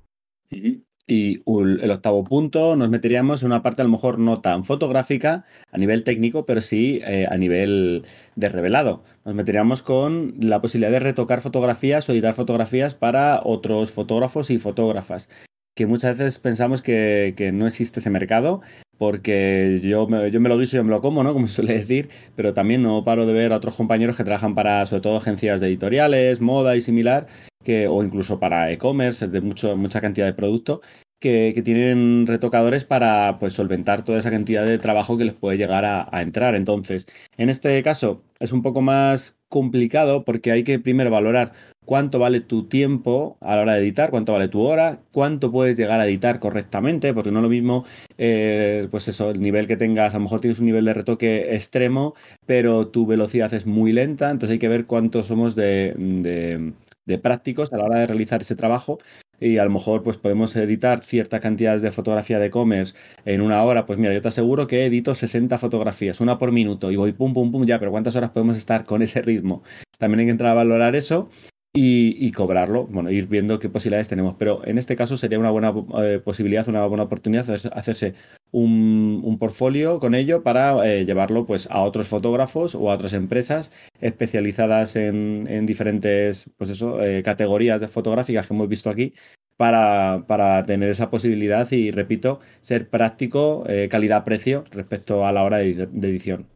Y 1.13 1.43
el 1.45 1.91
octavo 1.91 2.23
punto 2.23 2.77
nos 2.77 2.87
meteríamos 2.87 3.41
en 3.41 3.47
una 3.47 3.61
parte 3.61 3.81
a 3.81 3.83
lo 3.83 3.91
mejor 3.91 4.17
no 4.17 4.39
tan 4.39 4.63
fotográfica 4.63 5.43
a 5.69 5.77
nivel 5.77 6.05
técnico, 6.05 6.45
pero 6.45 6.61
sí 6.61 7.01
eh, 7.03 7.27
a 7.29 7.35
nivel 7.35 8.05
de 8.37 8.47
revelado. 8.47 9.03
Nos 9.25 9.35
meteríamos 9.35 9.81
con 9.81 10.35
la 10.39 10.61
posibilidad 10.61 10.89
de 10.89 11.01
retocar 11.01 11.41
fotografías 11.41 12.07
o 12.07 12.13
editar 12.13 12.33
fotografías 12.33 12.95
para 12.95 13.41
otros 13.43 13.91
fotógrafos 13.91 14.49
y 14.51 14.57
fotógrafas 14.57 15.27
que 15.75 15.85
muchas 15.85 16.17
veces 16.17 16.39
pensamos 16.39 16.81
que, 16.81 17.33
que 17.35 17.51
no 17.51 17.67
existe 17.67 17.99
ese 17.99 18.09
mercado 18.09 18.61
porque 18.97 19.81
yo 19.83 20.07
me, 20.07 20.31
yo 20.31 20.39
me 20.39 20.47
lo 20.47 20.57
guiso 20.57 20.77
y 20.77 20.79
yo 20.79 20.85
me 20.85 20.91
lo 20.91 21.01
como, 21.01 21.23
¿no? 21.23 21.33
Como 21.33 21.47
se 21.47 21.55
suele 21.55 21.73
decir, 21.73 22.09
pero 22.37 22.53
también 22.53 22.83
no 22.83 23.03
paro 23.03 23.25
de 23.25 23.33
ver 23.33 23.51
a 23.51 23.57
otros 23.57 23.75
compañeros 23.75 24.15
que 24.15 24.23
trabajan 24.23 24.55
para, 24.55 24.85
sobre 24.85 25.01
todo, 25.01 25.17
agencias 25.17 25.59
de 25.59 25.67
editoriales, 25.67 26.39
moda 26.39 26.77
y 26.77 26.81
similar, 26.81 27.27
que, 27.63 27.87
o 27.87 28.03
incluso 28.03 28.39
para 28.39 28.71
e-commerce, 28.71 29.27
de 29.27 29.41
mucho, 29.41 29.75
mucha 29.77 30.01
cantidad 30.01 30.25
de 30.27 30.33
producto, 30.33 30.81
que, 31.21 31.61
tienen 31.63 32.25
retocadores 32.27 32.83
para 32.83 33.37
pues, 33.39 33.53
solventar 33.53 34.03
toda 34.03 34.19
esa 34.19 34.31
cantidad 34.31 34.65
de 34.65 34.79
trabajo 34.79 35.17
que 35.17 35.25
les 35.25 35.33
puede 35.33 35.57
llegar 35.57 35.85
a, 35.85 36.21
entrar. 36.21 36.55
Entonces, 36.55 37.07
en 37.37 37.49
este 37.49 37.81
caso 37.83 38.23
es 38.39 38.51
un 38.51 38.63
poco 38.63 38.81
más 38.81 39.37
complicado 39.47 40.25
porque 40.25 40.51
hay 40.51 40.63
que 40.63 40.79
primero 40.79 41.11
valorar 41.11 41.53
cuánto 41.85 42.19
vale 42.19 42.41
tu 42.41 42.67
tiempo 42.67 43.37
a 43.41 43.55
la 43.55 43.61
hora 43.63 43.73
de 43.73 43.81
editar, 43.81 44.09
cuánto 44.09 44.33
vale 44.33 44.47
tu 44.47 44.61
hora, 44.61 45.01
cuánto 45.11 45.51
puedes 45.51 45.77
llegar 45.77 45.99
a 45.99 46.07
editar 46.07 46.39
correctamente, 46.39 47.13
porque 47.13 47.31
no 47.31 47.39
es 47.39 47.43
lo 47.43 47.49
mismo, 47.49 47.85
eh, 48.17 48.87
pues 48.91 49.07
eso, 49.07 49.31
el 49.31 49.41
nivel 49.41 49.67
que 49.67 49.77
tengas, 49.77 50.13
a 50.13 50.17
lo 50.17 50.23
mejor 50.23 50.41
tienes 50.41 50.59
un 50.59 50.67
nivel 50.67 50.85
de 50.85 50.93
retoque 50.93 51.55
extremo, 51.55 52.15
pero 52.45 52.87
tu 52.87 53.05
velocidad 53.05 53.53
es 53.53 53.65
muy 53.65 53.91
lenta, 53.93 54.29
entonces 54.29 54.53
hay 54.53 54.59
que 54.59 54.69
ver 54.69 54.85
cuánto 54.85 55.23
somos 55.23 55.55
de, 55.55 56.73
de 57.05 57.17
prácticos 57.17 57.71
a 57.73 57.77
la 57.77 57.85
hora 57.85 57.99
de 57.99 58.07
realizar 58.07 58.41
ese 58.41 58.55
trabajo 58.55 58.99
y 59.39 59.57
a 59.57 59.65
lo 59.65 59.71
mejor 59.71 60.03
pues 60.03 60.17
podemos 60.17 60.55
editar 60.55 61.03
ciertas 61.03 61.41
cantidades 61.41 61.81
de 61.81 61.91
fotografía 61.91 62.37
de 62.39 62.45
e-commerce 62.45 62.93
en 63.25 63.41
una 63.41 63.63
hora, 63.63 63.85
pues 63.85 63.97
mira, 63.97 64.13
yo 64.13 64.21
te 64.21 64.27
aseguro 64.27 64.67
que 64.67 64.85
edito 64.85 65.15
60 65.15 65.57
fotografías, 65.57 66.21
una 66.21 66.37
por 66.37 66.51
minuto 66.51 66.91
y 66.91 66.95
voy 66.95 67.11
pum, 67.11 67.33
pum, 67.33 67.51
pum, 67.51 67.65
ya, 67.65 67.79
pero 67.79 67.91
¿cuántas 67.91 68.15
horas 68.15 68.29
podemos 68.29 68.55
estar 68.55 68.85
con 68.85 69.01
ese 69.01 69.21
ritmo? 69.21 69.63
También 69.97 70.19
hay 70.19 70.25
que 70.27 70.31
entrar 70.31 70.51
a 70.51 70.55
valorar 70.55 70.95
eso 70.95 71.29
y, 71.73 72.31
cobrarlo, 72.33 72.85
bueno, 72.87 73.11
ir 73.11 73.27
viendo 73.27 73.59
qué 73.59 73.69
posibilidades 73.69 74.09
tenemos. 74.09 74.35
Pero 74.37 74.65
en 74.65 74.77
este 74.77 74.95
caso 74.95 75.15
sería 75.17 75.39
una 75.39 75.51
buena 75.51 75.73
eh, 76.03 76.19
posibilidad, 76.23 76.67
una 76.67 76.85
buena 76.85 77.03
oportunidad 77.03 77.49
hacerse 77.49 78.13
un, 78.51 79.37
portfolio 79.39 79.99
con 79.99 80.13
ello 80.13 80.43
para 80.43 80.85
eh, 80.87 81.05
llevarlo 81.05 81.45
pues 81.45 81.67
a 81.71 81.81
otros 81.81 82.07
fotógrafos 82.07 82.75
o 82.75 82.91
a 82.91 82.95
otras 82.95 83.13
empresas 83.13 83.71
especializadas 84.01 84.95
en, 84.95 85.47
en 85.49 85.65
diferentes 85.65 86.49
pues 86.57 86.69
eso, 86.69 87.01
eh, 87.01 87.23
categorías 87.23 87.81
de 87.81 87.87
fotográficas 87.87 88.47
que 88.47 88.53
hemos 88.53 88.67
visto 88.67 88.89
aquí. 88.89 89.13
Para, 89.57 90.23
para, 90.27 90.65
tener 90.65 90.89
esa 90.89 91.11
posibilidad 91.11 91.71
y, 91.71 91.91
repito, 91.91 92.39
ser 92.61 92.89
práctico, 92.89 93.63
eh, 93.67 93.89
calidad-precio 93.91 94.63
respecto 94.71 95.23
a 95.23 95.31
la 95.31 95.43
hora 95.43 95.57
de 95.57 95.87
edición. 96.01 96.47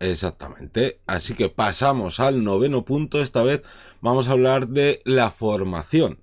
Exactamente. 0.00 1.00
Así 1.06 1.34
que 1.34 1.50
pasamos 1.50 2.18
al 2.18 2.44
noveno 2.44 2.86
punto. 2.86 3.20
Esta 3.20 3.42
vez 3.42 3.62
vamos 4.00 4.28
a 4.28 4.32
hablar 4.32 4.68
de 4.68 5.02
la 5.04 5.30
formación. 5.30 6.18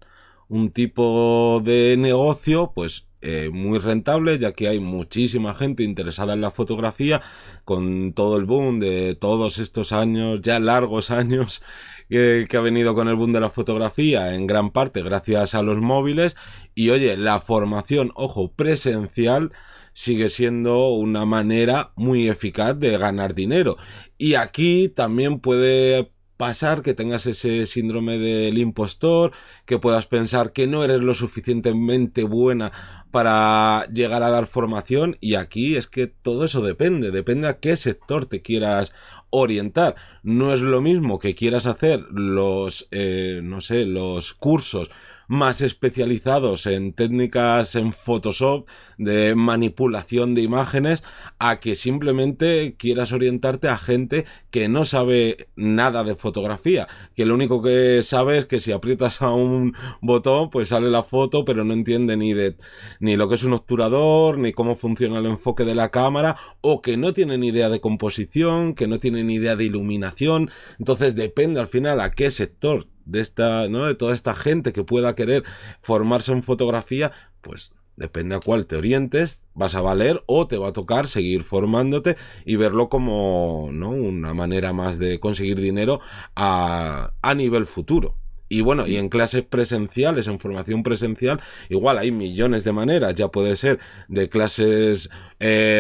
Un 0.47 0.71
tipo 0.71 1.61
de 1.63 1.97
negocio, 1.97 2.71
pues 2.73 3.07
eh, 3.23 3.49
muy 3.51 3.79
rentable, 3.79 4.37
ya 4.37 4.51
que 4.51 4.67
hay 4.67 4.79
muchísima 4.79 5.55
gente 5.55 5.83
interesada 5.83 6.33
en 6.33 6.41
la 6.41 6.51
fotografía, 6.51 7.21
con 7.65 8.13
todo 8.13 8.37
el 8.37 8.45
boom 8.45 8.79
de 8.79 9.15
todos 9.15 9.59
estos 9.59 9.93
años, 9.93 10.41
ya 10.41 10.59
largos 10.59 11.09
años, 11.21 11.61
que, 12.09 12.45
que 12.49 12.57
ha 12.57 12.61
venido 12.61 12.93
con 12.95 13.07
el 13.07 13.15
boom 13.15 13.33
de 13.33 13.39
la 13.39 13.49
fotografía, 13.49 14.35
en 14.35 14.45
gran 14.45 14.71
parte 14.71 15.01
gracias 15.01 15.55
a 15.55 15.63
los 15.63 15.81
móviles. 15.81 16.35
Y 16.75 16.89
oye, 16.89 17.17
la 17.17 17.39
formación, 17.39 18.11
ojo, 18.15 18.51
presencial, 18.51 19.51
sigue 19.93 20.29
siendo 20.29 20.89
una 20.89 21.25
manera 21.25 21.91
muy 21.95 22.27
eficaz 22.27 22.77
de 22.79 22.97
ganar 22.97 23.35
dinero. 23.35 23.77
Y 24.17 24.35
aquí 24.35 24.89
también 24.89 25.39
puede 25.39 26.12
pasar 26.37 26.81
que 26.81 26.93
tengas 26.93 27.25
ese 27.25 27.65
síndrome 27.67 28.17
del 28.17 28.57
impostor, 28.57 29.31
que 29.65 29.79
puedas 29.79 30.07
pensar 30.07 30.51
que 30.51 30.67
no 30.67 30.83
eres 30.83 30.99
lo 30.99 31.13
suficientemente 31.13 32.23
buena 32.23 32.71
para 33.11 33.85
llegar 33.93 34.23
a 34.23 34.29
dar 34.29 34.47
formación 34.47 35.17
y 35.21 35.35
aquí 35.35 35.75
es 35.75 35.87
que 35.87 36.07
todo 36.07 36.45
eso 36.45 36.61
depende, 36.61 37.11
depende 37.11 37.47
a 37.47 37.59
qué 37.59 37.77
sector 37.77 38.25
te 38.25 38.41
quieras 38.41 38.91
orientar. 39.29 39.95
No 40.23 40.53
es 40.53 40.61
lo 40.61 40.81
mismo 40.81 41.19
que 41.19 41.35
quieras 41.35 41.65
hacer 41.65 42.01
los, 42.11 42.87
eh, 42.91 43.41
no 43.43 43.61
sé, 43.61 43.85
los 43.85 44.33
cursos 44.33 44.89
más 45.27 45.61
especializados 45.61 46.65
en 46.65 46.93
técnicas 46.93 47.75
en 47.75 47.93
Photoshop 47.93 48.67
de 48.97 49.35
manipulación 49.35 50.35
de 50.35 50.41
imágenes 50.41 51.03
a 51.39 51.59
que 51.59 51.75
simplemente 51.75 52.75
quieras 52.77 53.11
orientarte 53.11 53.67
a 53.67 53.77
gente 53.77 54.25
que 54.51 54.67
no 54.67 54.85
sabe 54.85 55.47
nada 55.55 56.03
de 56.03 56.15
fotografía, 56.15 56.87
que 57.15 57.25
lo 57.25 57.33
único 57.33 57.61
que 57.61 58.01
sabe 58.03 58.37
es 58.37 58.45
que 58.45 58.59
si 58.59 58.71
aprietas 58.71 59.21
a 59.21 59.31
un 59.31 59.75
botón 60.01 60.49
pues 60.49 60.69
sale 60.69 60.89
la 60.89 61.03
foto 61.03 61.45
pero 61.45 61.63
no 61.63 61.73
entiende 61.73 62.17
ni 62.17 62.33
de 62.33 62.55
ni 62.99 63.15
lo 63.15 63.27
que 63.29 63.35
es 63.35 63.43
un 63.43 63.53
obturador, 63.53 64.37
ni 64.37 64.53
cómo 64.53 64.75
funciona 64.75 65.19
el 65.19 65.25
enfoque 65.25 65.65
de 65.65 65.75
la 65.75 65.89
cámara 65.89 66.37
o 66.61 66.81
que 66.81 66.97
no 66.97 67.13
tiene 67.13 67.37
ni 67.37 67.47
idea 67.49 67.69
de 67.69 67.81
composición, 67.81 68.75
que 68.75 68.87
no 68.87 68.99
tiene 68.99 69.23
ni 69.23 69.35
idea 69.35 69.55
de 69.55 69.65
iluminación, 69.65 70.51
entonces 70.79 71.15
depende 71.15 71.59
al 71.59 71.67
final 71.67 71.99
a 71.99 72.11
qué 72.11 72.31
sector 72.31 72.87
de 73.05 73.21
esta, 73.21 73.67
¿no? 73.69 73.85
De 73.85 73.95
toda 73.95 74.13
esta 74.13 74.35
gente 74.35 74.73
que 74.73 74.83
pueda 74.83 75.15
querer 75.15 75.43
formarse 75.79 76.31
en 76.31 76.43
fotografía, 76.43 77.11
pues 77.41 77.71
depende 77.95 78.35
a 78.35 78.39
cuál 78.39 78.65
te 78.65 78.75
orientes, 78.75 79.43
vas 79.53 79.75
a 79.75 79.81
valer 79.81 80.23
o 80.25 80.47
te 80.47 80.57
va 80.57 80.69
a 80.69 80.73
tocar 80.73 81.07
seguir 81.07 81.43
formándote 81.43 82.17
y 82.45 82.55
verlo 82.55 82.89
como, 82.89 83.69
¿no? 83.71 83.89
Una 83.89 84.33
manera 84.33 84.73
más 84.73 84.99
de 84.99 85.19
conseguir 85.19 85.59
dinero 85.59 85.99
a, 86.35 87.13
a 87.21 87.35
nivel 87.35 87.65
futuro. 87.65 88.17
Y 88.49 88.61
bueno, 88.61 88.85
y 88.85 88.97
en 88.97 89.09
clases 89.09 89.41
presenciales, 89.41 90.27
en 90.27 90.37
formación 90.37 90.83
presencial, 90.83 91.41
igual 91.69 91.97
hay 91.97 92.11
millones 92.11 92.63
de 92.63 92.71
maneras. 92.71 93.15
Ya 93.15 93.29
puede 93.29 93.55
ser 93.55 93.79
de 94.09 94.29
clases 94.29 95.09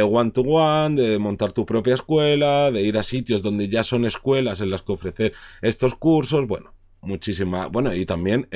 one 0.09 0.31
to 0.31 0.41
one, 0.41 0.99
de 0.99 1.19
montar 1.19 1.51
tu 1.51 1.67
propia 1.67 1.93
escuela, 1.93 2.71
de 2.71 2.81
ir 2.81 2.97
a 2.97 3.03
sitios 3.03 3.43
donde 3.43 3.69
ya 3.69 3.83
son 3.83 4.05
escuelas 4.05 4.59
en 4.59 4.71
las 4.71 4.81
que 4.81 4.93
ofrecer 4.93 5.33
estos 5.61 5.93
cursos. 5.93 6.47
Bueno, 6.47 6.73
muchísima. 7.03 7.67
Bueno, 7.67 7.93
y 7.93 8.05
también 8.05 8.47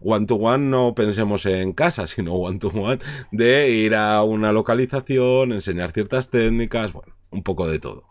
one 0.00 0.26
to 0.26 0.36
one 0.36 0.70
no 0.70 0.94
pensemos 0.94 1.46
en 1.46 1.72
casa, 1.72 2.06
sino 2.06 2.34
one 2.34 2.58
to 2.58 2.68
one 2.68 2.98
de 3.32 3.70
ir 3.70 3.94
a 3.94 4.22
una 4.22 4.52
localización, 4.52 5.52
enseñar 5.52 5.92
ciertas 5.92 6.30
técnicas, 6.30 6.92
bueno, 6.92 7.14
un 7.30 7.42
poco 7.42 7.68
de 7.68 7.78
todo. 7.78 8.04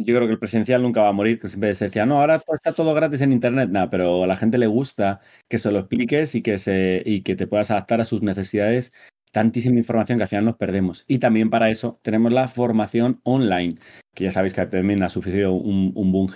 Yo 0.00 0.14
creo 0.14 0.28
que 0.28 0.34
el 0.34 0.38
presencial 0.38 0.82
nunca 0.82 1.02
va 1.02 1.08
a 1.08 1.12
morir, 1.12 1.40
que 1.40 1.48
siempre 1.48 1.74
se 1.74 1.86
decía, 1.86 2.06
no, 2.06 2.20
ahora 2.20 2.40
está 2.54 2.72
todo 2.72 2.94
gratis 2.94 3.20
en 3.20 3.32
internet, 3.32 3.68
nada, 3.68 3.90
pero 3.90 4.22
a 4.22 4.26
la 4.28 4.36
gente 4.36 4.56
le 4.56 4.68
gusta 4.68 5.20
que 5.48 5.58
se 5.58 5.72
lo 5.72 5.80
expliques 5.80 6.36
y 6.36 6.42
que 6.42 6.58
se 6.58 7.02
y 7.04 7.22
que 7.22 7.34
te 7.34 7.48
puedas 7.48 7.72
adaptar 7.72 8.00
a 8.00 8.04
sus 8.04 8.22
necesidades. 8.22 8.92
Tantísima 9.32 9.76
información 9.76 10.18
que 10.18 10.22
al 10.22 10.28
final 10.28 10.44
nos 10.44 10.56
perdemos. 10.56 11.04
Y 11.08 11.18
también 11.18 11.50
para 11.50 11.68
eso 11.70 11.98
tenemos 12.02 12.32
la 12.32 12.46
formación 12.46 13.20
online, 13.24 13.74
que 14.14 14.24
ya 14.24 14.30
sabéis 14.30 14.54
que 14.54 14.64
también 14.66 15.02
ha 15.02 15.08
sufrido 15.08 15.52
un, 15.52 15.92
un 15.96 16.12
boom, 16.12 16.28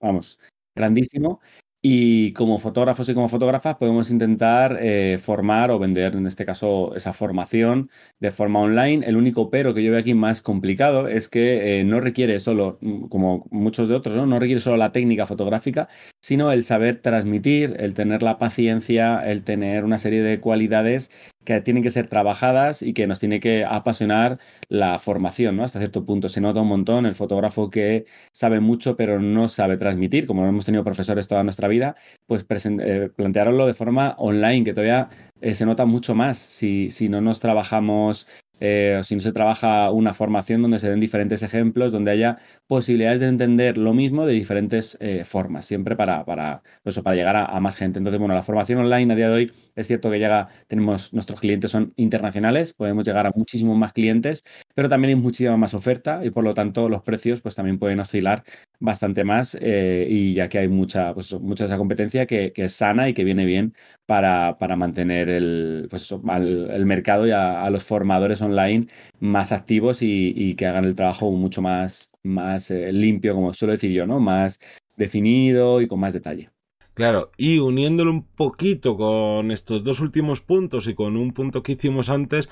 vamos, 0.00 0.38
grandísimo 0.74 1.40
y 1.88 2.32
como 2.32 2.58
fotógrafos 2.58 3.08
y 3.08 3.14
como 3.14 3.28
fotógrafas 3.28 3.76
podemos 3.76 4.10
intentar 4.10 4.76
eh, 4.80 5.20
formar 5.22 5.70
o 5.70 5.78
vender, 5.78 6.16
en 6.16 6.26
este 6.26 6.44
caso, 6.44 6.92
esa 6.96 7.12
formación 7.12 7.90
de 8.18 8.32
forma 8.32 8.58
online. 8.58 9.06
El 9.06 9.16
único 9.16 9.50
pero 9.50 9.72
que 9.72 9.84
yo 9.84 9.92
veo 9.92 10.00
aquí 10.00 10.12
más 10.12 10.42
complicado 10.42 11.06
es 11.06 11.28
que 11.28 11.78
eh, 11.78 11.84
no 11.84 12.00
requiere 12.00 12.40
solo, 12.40 12.80
como 13.08 13.46
muchos 13.52 13.86
de 13.86 13.94
otros, 13.94 14.16
¿no? 14.16 14.26
no 14.26 14.40
requiere 14.40 14.60
solo 14.60 14.76
la 14.76 14.90
técnica 14.90 15.26
fotográfica, 15.26 15.88
sino 16.20 16.50
el 16.50 16.64
saber 16.64 16.96
transmitir, 17.02 17.76
el 17.78 17.94
tener 17.94 18.20
la 18.24 18.38
paciencia, 18.38 19.20
el 19.24 19.44
tener 19.44 19.84
una 19.84 19.98
serie 19.98 20.22
de 20.22 20.40
cualidades 20.40 21.12
que 21.46 21.62
tienen 21.62 21.82
que 21.82 21.90
ser 21.90 22.08
trabajadas 22.08 22.82
y 22.82 22.92
que 22.92 23.06
nos 23.06 23.20
tiene 23.20 23.40
que 23.40 23.64
apasionar 23.64 24.38
la 24.68 24.98
formación, 24.98 25.56
¿no? 25.56 25.64
Hasta 25.64 25.78
cierto 25.78 26.04
punto 26.04 26.28
se 26.28 26.42
nota 26.42 26.60
un 26.60 26.68
montón 26.68 27.06
el 27.06 27.14
fotógrafo 27.14 27.70
que 27.70 28.04
sabe 28.32 28.60
mucho 28.60 28.96
pero 28.96 29.20
no 29.20 29.48
sabe 29.48 29.78
transmitir, 29.78 30.26
como 30.26 30.46
hemos 30.46 30.66
tenido 30.66 30.84
profesores 30.84 31.26
toda 31.26 31.42
nuestra 31.42 31.68
vida, 31.68 31.96
pues 32.26 32.44
eh, 32.50 33.10
plantearlo 33.16 33.66
de 33.66 33.74
forma 33.74 34.14
online, 34.18 34.64
que 34.64 34.74
todavía 34.74 35.08
eh, 35.40 35.54
se 35.54 35.64
nota 35.64 35.86
mucho 35.86 36.14
más 36.14 36.36
si, 36.36 36.90
si 36.90 37.08
no 37.08 37.22
nos 37.22 37.40
trabajamos 37.40 38.26
eh, 38.60 39.00
si 39.02 39.14
no 39.14 39.20
se 39.20 39.32
trabaja 39.32 39.90
una 39.90 40.14
formación 40.14 40.62
donde 40.62 40.78
se 40.78 40.88
den 40.88 41.00
diferentes 41.00 41.42
ejemplos, 41.42 41.92
donde 41.92 42.10
haya 42.10 42.38
posibilidades 42.66 43.20
de 43.20 43.28
entender 43.28 43.78
lo 43.78 43.92
mismo 43.94 44.26
de 44.26 44.32
diferentes 44.32 44.96
eh, 45.00 45.24
formas, 45.24 45.66
siempre 45.66 45.96
para, 45.96 46.24
para, 46.24 46.62
eso, 46.84 47.02
para 47.02 47.16
llegar 47.16 47.36
a, 47.36 47.60
más 47.60 47.76
gente. 47.76 47.98
Entonces, 47.98 48.18
bueno, 48.18 48.34
la 48.34 48.42
formación 48.42 48.80
online 48.80 49.12
a 49.12 49.16
día 49.16 49.28
de 49.28 49.34
hoy 49.34 49.52
es 49.74 49.86
cierto 49.86 50.10
que 50.10 50.18
llega, 50.18 50.48
tenemos, 50.68 51.12
nuestros 51.12 51.40
clientes 51.40 51.70
son 51.70 51.92
internacionales, 51.96 52.72
podemos 52.72 53.04
llegar 53.04 53.26
a 53.26 53.32
muchísimos 53.34 53.76
más 53.76 53.92
clientes, 53.92 54.44
pero 54.74 54.88
también 54.88 55.16
hay 55.16 55.22
muchísima 55.22 55.56
más 55.56 55.74
oferta 55.74 56.24
y 56.24 56.30
por 56.30 56.44
lo 56.44 56.54
tanto 56.54 56.88
los 56.88 57.02
precios 57.02 57.40
pues 57.40 57.54
también 57.54 57.78
pueden 57.78 58.00
oscilar 58.00 58.42
bastante 58.80 59.24
más 59.24 59.56
eh, 59.60 60.06
y 60.08 60.34
ya 60.34 60.48
que 60.48 60.58
hay 60.58 60.68
mucha, 60.68 61.14
pues, 61.14 61.32
mucha 61.40 61.64
de 61.64 61.66
esa 61.68 61.78
competencia 61.78 62.26
que, 62.26 62.52
es 62.56 62.72
sana 62.72 63.08
y 63.08 63.14
que 63.14 63.24
viene 63.24 63.44
bien 63.44 63.74
para, 64.06 64.56
para 64.58 64.76
mantener 64.76 65.28
el, 65.28 65.88
pues 65.90 66.12
al, 66.28 66.70
el 66.70 66.86
mercado 66.86 67.26
y 67.26 67.32
a, 67.32 67.64
a, 67.64 67.70
los 67.70 67.84
formadores 67.84 68.40
online 68.40 68.86
más 69.20 69.52
activos 69.52 70.02
y, 70.02 70.32
y, 70.34 70.54
que 70.54 70.66
hagan 70.66 70.84
el 70.84 70.94
trabajo 70.94 71.30
mucho 71.32 71.60
más, 71.60 72.12
más 72.22 72.70
eh, 72.70 72.92
limpio, 72.92 73.34
como 73.34 73.52
suelo 73.52 73.72
decir 73.72 73.90
yo, 73.90 74.06
¿no? 74.06 74.20
Más 74.20 74.60
definido 74.96 75.80
y 75.80 75.88
con 75.88 76.00
más 76.00 76.12
detalle. 76.12 76.50
Claro, 76.94 77.30
y 77.36 77.58
uniéndolo 77.58 78.10
un 78.10 78.26
poquito 78.26 78.96
con 78.96 79.50
estos 79.50 79.84
dos 79.84 80.00
últimos 80.00 80.40
puntos 80.40 80.86
y 80.86 80.94
con 80.94 81.16
un 81.16 81.32
punto 81.32 81.62
que 81.62 81.72
hicimos 81.72 82.08
antes, 82.08 82.48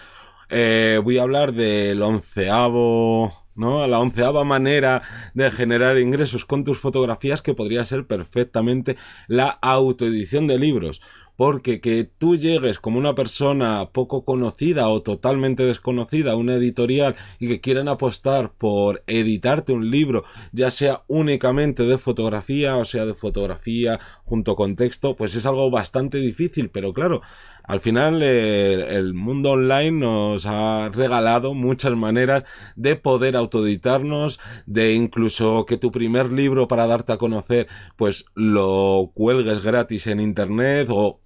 eh, 0.51 1.01
voy 1.03 1.17
a 1.19 1.23
hablar 1.23 1.55
del 1.55 2.03
onceavo, 2.03 3.33
¿no? 3.55 3.87
La 3.87 3.99
onceava 4.01 4.45
manera 4.45 5.03
de 5.33 5.51
generar 5.51 5.99
ingresos 5.99 6.45
con 6.45 6.65
tus 6.65 6.79
fotografías 6.79 7.41
que 7.41 7.55
podría 7.55 7.85
ser 7.85 8.07
perfectamente 8.07 8.97
la 9.29 9.49
autoedición 9.49 10.47
de 10.47 10.59
libros 10.59 11.01
porque 11.37 11.81
que 11.81 12.05
tú 12.05 12.37
llegues 12.37 12.79
como 12.79 12.99
una 12.99 13.15
persona 13.15 13.91
poco 13.93 14.25
conocida 14.25 14.89
o 14.89 15.03
totalmente 15.03 15.65
desconocida 15.65 16.33
a 16.33 16.37
una 16.37 16.55
editorial 16.55 17.17
y 17.39 17.49
que 17.49 17.61
quieran 17.61 17.89
apostar 17.89 18.53
por 18.53 19.03
editarte 19.07 19.73
un 19.73 19.91
libro, 19.91 20.25
ya 20.53 20.71
sea 20.71 21.03
únicamente 21.09 21.85
de 21.85 21.99
fotografía 21.99 22.77
o 22.77 22.85
sea 22.85 23.05
de 23.05 23.15
fotografía 23.15 23.99
junto 24.25 24.55
con 24.57 24.77
texto, 24.77 25.17
pues 25.17 25.35
es 25.35 25.47
algo 25.47 25.71
bastante 25.71 26.19
difícil, 26.19 26.71
pero 26.71 26.93
claro, 26.93 27.21
al 27.67 27.81
final 27.81 28.23
eh, 28.23 28.97
el 28.97 29.15
mundo 29.15 29.53
online 29.53 29.93
nos 29.93 30.47
ha 30.47 30.91
regalado 30.91 31.55
muchas 31.55 31.97
maneras 31.97 32.45
de 32.77 32.97
poder 32.97 33.37
autoeditarnos, 33.37 34.39
de 34.67 34.93
incluso 34.93 35.65
que 35.67 35.79
tu 35.79 35.91
primer 35.91 36.31
libro 36.31 36.69
para 36.69 36.87
darte 36.87 37.13
a 37.13 37.19
conocer 37.19 37.67
pues 37.97 38.27
lo 38.35 39.11
cuelgues 39.15 39.63
gratis 39.63 40.07
en 40.07 40.21
internet 40.21 40.89
o 40.91 41.21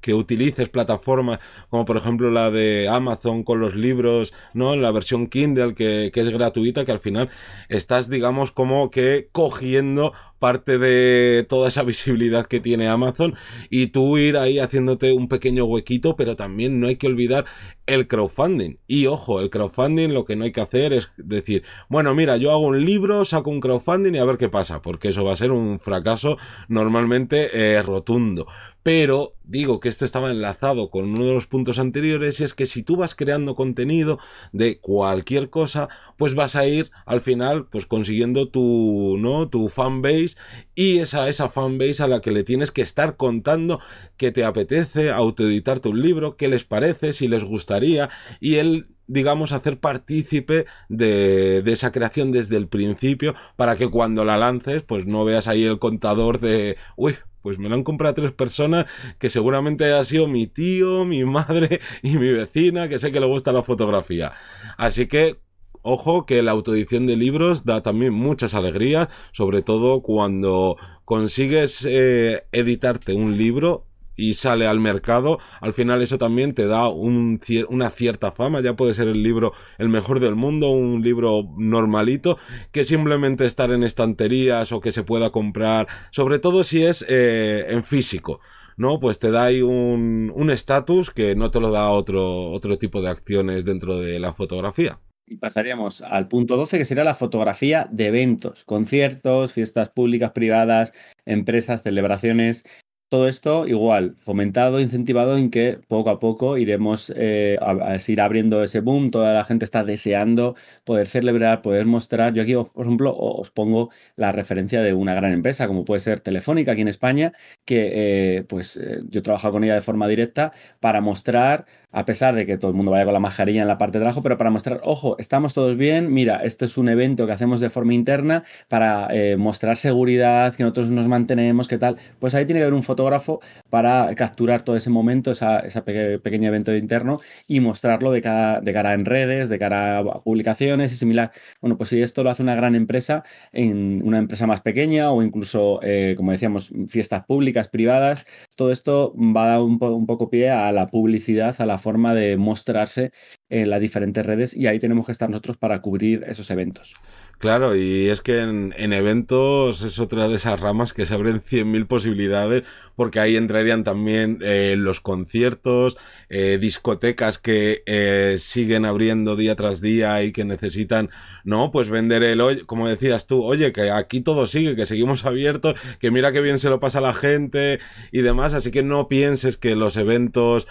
que 0.00 0.14
utilices 0.14 0.68
plataformas 0.68 1.40
como 1.68 1.84
por 1.84 1.96
ejemplo 1.96 2.30
la 2.30 2.50
de 2.50 2.88
Amazon 2.88 3.42
con 3.42 3.60
los 3.60 3.74
libros, 3.74 4.34
¿no? 4.54 4.76
La 4.76 4.92
versión 4.92 5.26
Kindle 5.26 5.74
que, 5.74 6.10
que 6.12 6.20
es 6.20 6.30
gratuita, 6.30 6.84
que 6.84 6.92
al 6.92 7.00
final 7.00 7.30
estás, 7.68 8.08
digamos, 8.08 8.52
como 8.52 8.90
que 8.90 9.28
cogiendo 9.32 10.12
parte 10.38 10.78
de 10.78 11.44
toda 11.48 11.68
esa 11.68 11.82
visibilidad 11.82 12.46
que 12.46 12.60
tiene 12.60 12.88
Amazon 12.88 13.34
y 13.70 13.88
tú 13.88 14.18
ir 14.18 14.36
ahí 14.36 14.58
haciéndote 14.58 15.12
un 15.12 15.28
pequeño 15.28 15.64
huequito, 15.64 16.16
pero 16.16 16.36
también 16.36 16.80
no 16.80 16.86
hay 16.86 16.96
que 16.96 17.06
olvidar 17.06 17.46
el 17.86 18.08
crowdfunding. 18.08 18.78
Y 18.86 19.06
ojo, 19.06 19.40
el 19.40 19.50
crowdfunding 19.50 20.12
lo 20.12 20.24
que 20.24 20.36
no 20.36 20.44
hay 20.44 20.52
que 20.52 20.60
hacer 20.60 20.92
es 20.92 21.08
decir, 21.16 21.62
bueno, 21.88 22.14
mira, 22.14 22.36
yo 22.36 22.50
hago 22.50 22.66
un 22.66 22.84
libro, 22.84 23.24
saco 23.24 23.50
un 23.50 23.60
crowdfunding 23.60 24.14
y 24.14 24.18
a 24.18 24.24
ver 24.24 24.36
qué 24.36 24.48
pasa, 24.48 24.82
porque 24.82 25.08
eso 25.08 25.24
va 25.24 25.32
a 25.32 25.36
ser 25.36 25.52
un 25.52 25.78
fracaso 25.80 26.36
normalmente 26.68 27.50
eh, 27.52 27.82
rotundo. 27.82 28.46
Pero 28.82 29.34
digo 29.42 29.80
que 29.80 29.88
esto 29.88 30.04
estaba 30.04 30.30
enlazado 30.30 30.90
con 30.90 31.06
uno 31.06 31.24
de 31.24 31.34
los 31.34 31.48
puntos 31.48 31.80
anteriores 31.80 32.38
y 32.38 32.44
es 32.44 32.54
que 32.54 32.66
si 32.66 32.84
tú 32.84 32.96
vas 32.96 33.16
creando 33.16 33.56
contenido 33.56 34.20
de 34.52 34.78
cualquier 34.78 35.50
cosa, 35.50 35.88
pues 36.16 36.34
vas 36.34 36.54
a 36.54 36.68
ir 36.68 36.90
al 37.04 37.20
final 37.20 37.66
pues 37.66 37.86
consiguiendo 37.86 38.48
tu, 38.48 39.16
¿no? 39.18 39.48
tu 39.48 39.68
fanbase 39.70 40.25
y 40.74 40.98
esa, 40.98 41.28
esa 41.28 41.48
fanbase 41.48 42.02
a 42.02 42.08
la 42.08 42.20
que 42.20 42.30
le 42.30 42.44
tienes 42.44 42.70
que 42.70 42.82
estar 42.82 43.16
contando 43.16 43.80
que 44.16 44.32
te 44.32 44.44
apetece 44.44 45.10
autoeditarte 45.10 45.88
un 45.88 46.02
libro, 46.02 46.36
qué 46.36 46.48
les 46.48 46.64
parece, 46.64 47.12
si 47.12 47.28
les 47.28 47.44
gustaría 47.44 48.10
y 48.40 48.56
él 48.56 48.88
digamos, 49.08 49.52
hacer 49.52 49.78
partícipe 49.78 50.66
de, 50.88 51.62
de, 51.62 51.72
esa 51.72 51.92
creación 51.92 52.32
desde 52.32 52.56
el 52.56 52.66
principio 52.66 53.36
para 53.54 53.76
que 53.76 53.88
cuando 53.88 54.24
la 54.24 54.36
lances, 54.36 54.82
pues 54.82 55.06
no 55.06 55.24
veas 55.24 55.46
ahí 55.46 55.62
el 55.62 55.78
contador 55.78 56.40
de, 56.40 56.76
uy, 56.96 57.14
pues 57.46 57.60
me 57.60 57.68
lo 57.68 57.76
han 57.76 57.84
comprado 57.84 58.14
tres 58.14 58.32
personas 58.32 58.86
que 59.20 59.30
seguramente 59.30 59.92
ha 59.92 60.04
sido 60.04 60.26
mi 60.26 60.48
tío, 60.48 61.04
mi 61.04 61.24
madre 61.24 61.80
y 62.02 62.18
mi 62.18 62.32
vecina, 62.32 62.88
que 62.88 62.98
sé 62.98 63.12
que 63.12 63.20
le 63.20 63.26
gusta 63.26 63.52
la 63.52 63.62
fotografía. 63.62 64.32
Así 64.76 65.06
que 65.06 65.38
Ojo 65.88 66.26
que 66.26 66.42
la 66.42 66.50
autoedición 66.50 67.06
de 67.06 67.16
libros 67.16 67.64
da 67.64 67.80
también 67.80 68.12
muchas 68.12 68.54
alegrías, 68.54 69.06
sobre 69.30 69.62
todo 69.62 70.00
cuando 70.00 70.76
consigues 71.04 71.86
eh, 71.88 72.42
editarte 72.50 73.14
un 73.14 73.38
libro 73.38 73.86
y 74.16 74.32
sale 74.32 74.66
al 74.66 74.80
mercado, 74.80 75.38
al 75.60 75.74
final 75.74 76.02
eso 76.02 76.18
también 76.18 76.54
te 76.54 76.66
da 76.66 76.88
un, 76.88 77.40
una 77.68 77.90
cierta 77.90 78.32
fama, 78.32 78.62
ya 78.62 78.74
puede 78.74 78.94
ser 78.94 79.06
el 79.06 79.22
libro 79.22 79.52
el 79.78 79.88
mejor 79.88 80.18
del 80.18 80.34
mundo, 80.34 80.70
un 80.70 81.04
libro 81.04 81.54
normalito, 81.56 82.36
que 82.72 82.82
simplemente 82.82 83.46
estar 83.46 83.70
en 83.70 83.84
estanterías 83.84 84.72
o 84.72 84.80
que 84.80 84.90
se 84.90 85.04
pueda 85.04 85.30
comprar, 85.30 85.86
sobre 86.10 86.40
todo 86.40 86.64
si 86.64 86.82
es 86.82 87.06
eh, 87.08 87.64
en 87.68 87.84
físico. 87.84 88.40
¿no? 88.76 88.98
Pues 88.98 89.20
te 89.20 89.30
da 89.30 89.44
ahí 89.44 89.62
un 89.62 90.50
estatus 90.50 91.10
que 91.10 91.36
no 91.36 91.52
te 91.52 91.60
lo 91.60 91.70
da 91.70 91.90
otro, 91.90 92.50
otro 92.50 92.76
tipo 92.76 93.00
de 93.02 93.08
acciones 93.08 93.64
dentro 93.64 93.98
de 93.98 94.18
la 94.18 94.34
fotografía. 94.34 94.98
Y 95.28 95.38
pasaríamos 95.38 96.02
al 96.02 96.28
punto 96.28 96.56
12, 96.56 96.78
que 96.78 96.84
sería 96.84 97.02
la 97.02 97.14
fotografía 97.14 97.88
de 97.90 98.06
eventos, 98.06 98.64
conciertos, 98.64 99.52
fiestas 99.52 99.88
públicas, 99.90 100.30
privadas, 100.30 100.92
empresas, 101.24 101.82
celebraciones. 101.82 102.64
Todo 103.08 103.28
esto 103.28 103.66
igual, 103.66 104.16
fomentado, 104.18 104.80
incentivado 104.80 105.36
en 105.36 105.50
que 105.50 105.78
poco 105.88 106.10
a 106.10 106.18
poco 106.18 106.58
iremos 106.58 107.12
eh, 107.16 107.56
a, 107.60 107.96
ir 108.06 108.20
abriendo 108.20 108.62
ese 108.64 108.80
boom, 108.80 109.10
toda 109.12 109.32
la 109.32 109.44
gente 109.44 109.64
está 109.64 109.84
deseando 109.84 110.56
poder 110.84 111.08
celebrar, 111.08 111.62
poder 111.62 111.86
mostrar. 111.86 112.34
Yo 112.34 112.42
aquí, 112.42 112.54
por 112.54 112.84
ejemplo, 112.84 113.16
os 113.16 113.50
pongo 113.50 113.90
la 114.16 114.32
referencia 114.32 114.82
de 114.82 114.92
una 114.92 115.14
gran 115.14 115.32
empresa, 115.32 115.68
como 115.68 115.84
puede 115.84 116.00
ser 116.00 116.20
Telefónica 116.20 116.72
aquí 116.72 116.82
en 116.82 116.88
España, 116.88 117.32
que 117.64 118.38
eh, 118.38 118.44
pues 118.44 118.76
eh, 118.76 119.00
yo 119.08 119.20
he 119.20 119.22
trabajado 119.22 119.54
con 119.54 119.64
ella 119.64 119.74
de 119.74 119.80
forma 119.82 120.08
directa 120.08 120.52
para 120.80 121.00
mostrar 121.00 121.66
a 121.96 122.04
pesar 122.04 122.34
de 122.34 122.44
que 122.44 122.58
todo 122.58 122.70
el 122.70 122.76
mundo 122.76 122.90
vaya 122.90 123.06
con 123.06 123.14
la 123.14 123.20
mascarilla 123.20 123.62
en 123.62 123.68
la 123.68 123.78
parte 123.78 123.98
de 123.98 124.04
abajo, 124.04 124.20
pero 124.20 124.36
para 124.36 124.50
mostrar, 124.50 124.82
ojo, 124.84 125.16
estamos 125.18 125.54
todos 125.54 125.78
bien, 125.78 126.12
mira, 126.12 126.42
esto 126.44 126.66
es 126.66 126.76
un 126.76 126.90
evento 126.90 127.26
que 127.26 127.32
hacemos 127.32 127.58
de 127.58 127.70
forma 127.70 127.94
interna 127.94 128.44
para 128.68 129.08
eh, 129.12 129.38
mostrar 129.38 129.78
seguridad, 129.78 130.54
que 130.54 130.62
nosotros 130.62 130.90
nos 130.90 131.08
mantenemos, 131.08 131.68
qué 131.68 131.78
tal. 131.78 131.96
Pues 132.18 132.34
ahí 132.34 132.44
tiene 132.44 132.60
que 132.60 132.64
haber 132.64 132.74
un 132.74 132.82
fotógrafo 132.82 133.40
para 133.70 134.14
capturar 134.14 134.60
todo 134.60 134.76
ese 134.76 134.90
momento, 134.90 135.30
ese 135.30 136.18
pequeño 136.22 136.48
evento 136.48 136.76
interno 136.76 137.16
y 137.48 137.60
mostrarlo 137.60 138.12
de 138.12 138.20
cara, 138.20 138.60
de 138.60 138.72
cara 138.74 138.92
en 138.92 139.06
redes, 139.06 139.48
de 139.48 139.58
cara 139.58 140.00
a 140.00 140.20
publicaciones 140.20 140.92
y 140.92 140.96
similar. 140.96 141.30
Bueno, 141.62 141.78
pues 141.78 141.88
si 141.88 142.02
esto 142.02 142.22
lo 142.22 142.28
hace 142.28 142.42
una 142.42 142.54
gran 142.54 142.74
empresa, 142.74 143.24
una 143.54 144.18
empresa 144.18 144.46
más 144.46 144.60
pequeña 144.60 145.12
o 145.12 145.22
incluso, 145.22 145.80
eh, 145.82 146.12
como 146.14 146.32
decíamos, 146.32 146.70
fiestas 146.88 147.24
públicas, 147.24 147.68
privadas, 147.68 148.26
todo 148.54 148.70
esto 148.70 149.14
va 149.16 149.44
a 149.44 149.48
dar 149.48 149.60
un, 149.60 149.78
un 149.80 150.04
poco 150.04 150.28
pie 150.28 150.50
a 150.50 150.70
la 150.72 150.88
publicidad, 150.88 151.56
a 151.58 151.64
la 151.64 151.78
forma 151.86 152.14
de 152.14 152.36
mostrarse 152.36 153.12
en 153.48 153.70
las 153.70 153.80
diferentes 153.80 154.26
redes 154.26 154.56
y 154.56 154.66
ahí 154.66 154.80
tenemos 154.80 155.06
que 155.06 155.12
estar 155.12 155.30
nosotros 155.30 155.56
para 155.56 155.80
cubrir 155.80 156.24
esos 156.26 156.50
eventos. 156.50 156.94
Claro, 157.38 157.76
y 157.76 158.08
es 158.08 158.22
que 158.22 158.40
en, 158.40 158.72
eventos 158.94 159.82
es 159.82 159.98
otra 159.98 160.26
de 160.26 160.36
esas 160.36 160.58
ramas 160.58 160.94
que 160.94 161.04
se 161.04 161.12
abren 161.12 161.42
100.000 161.42 161.86
posibilidades, 161.86 162.62
porque 162.94 163.20
ahí 163.20 163.36
entrarían 163.36 163.84
también 163.84 164.38
eh, 164.40 164.74
los 164.78 165.02
conciertos, 165.02 165.98
eh, 166.30 166.56
discotecas 166.58 167.36
que 167.38 167.82
eh, 167.84 168.36
siguen 168.38 168.86
abriendo 168.86 169.36
día 169.36 169.54
tras 169.54 169.82
día 169.82 170.22
y 170.22 170.32
que 170.32 170.46
necesitan, 170.46 171.10
no, 171.44 171.70
pues 171.72 171.90
vender 171.90 172.22
el, 172.22 172.64
como 172.64 172.88
decías 172.88 173.26
tú, 173.26 173.44
oye, 173.44 173.70
que 173.70 173.90
aquí 173.90 174.22
todo 174.22 174.46
sigue, 174.46 174.74
que 174.74 174.86
seguimos 174.86 175.26
abiertos, 175.26 175.74
que 176.00 176.10
mira 176.10 176.32
qué 176.32 176.40
bien 176.40 176.58
se 176.58 176.70
lo 176.70 176.80
pasa 176.80 176.98
a 176.98 177.02
la 177.02 177.12
gente 177.12 177.80
y 178.12 178.22
demás, 178.22 178.54
así 178.54 178.70
que 178.70 178.82
no 178.82 179.08
pienses 179.08 179.58
que 179.58 179.76
los 179.76 179.98
eventos, 179.98 180.66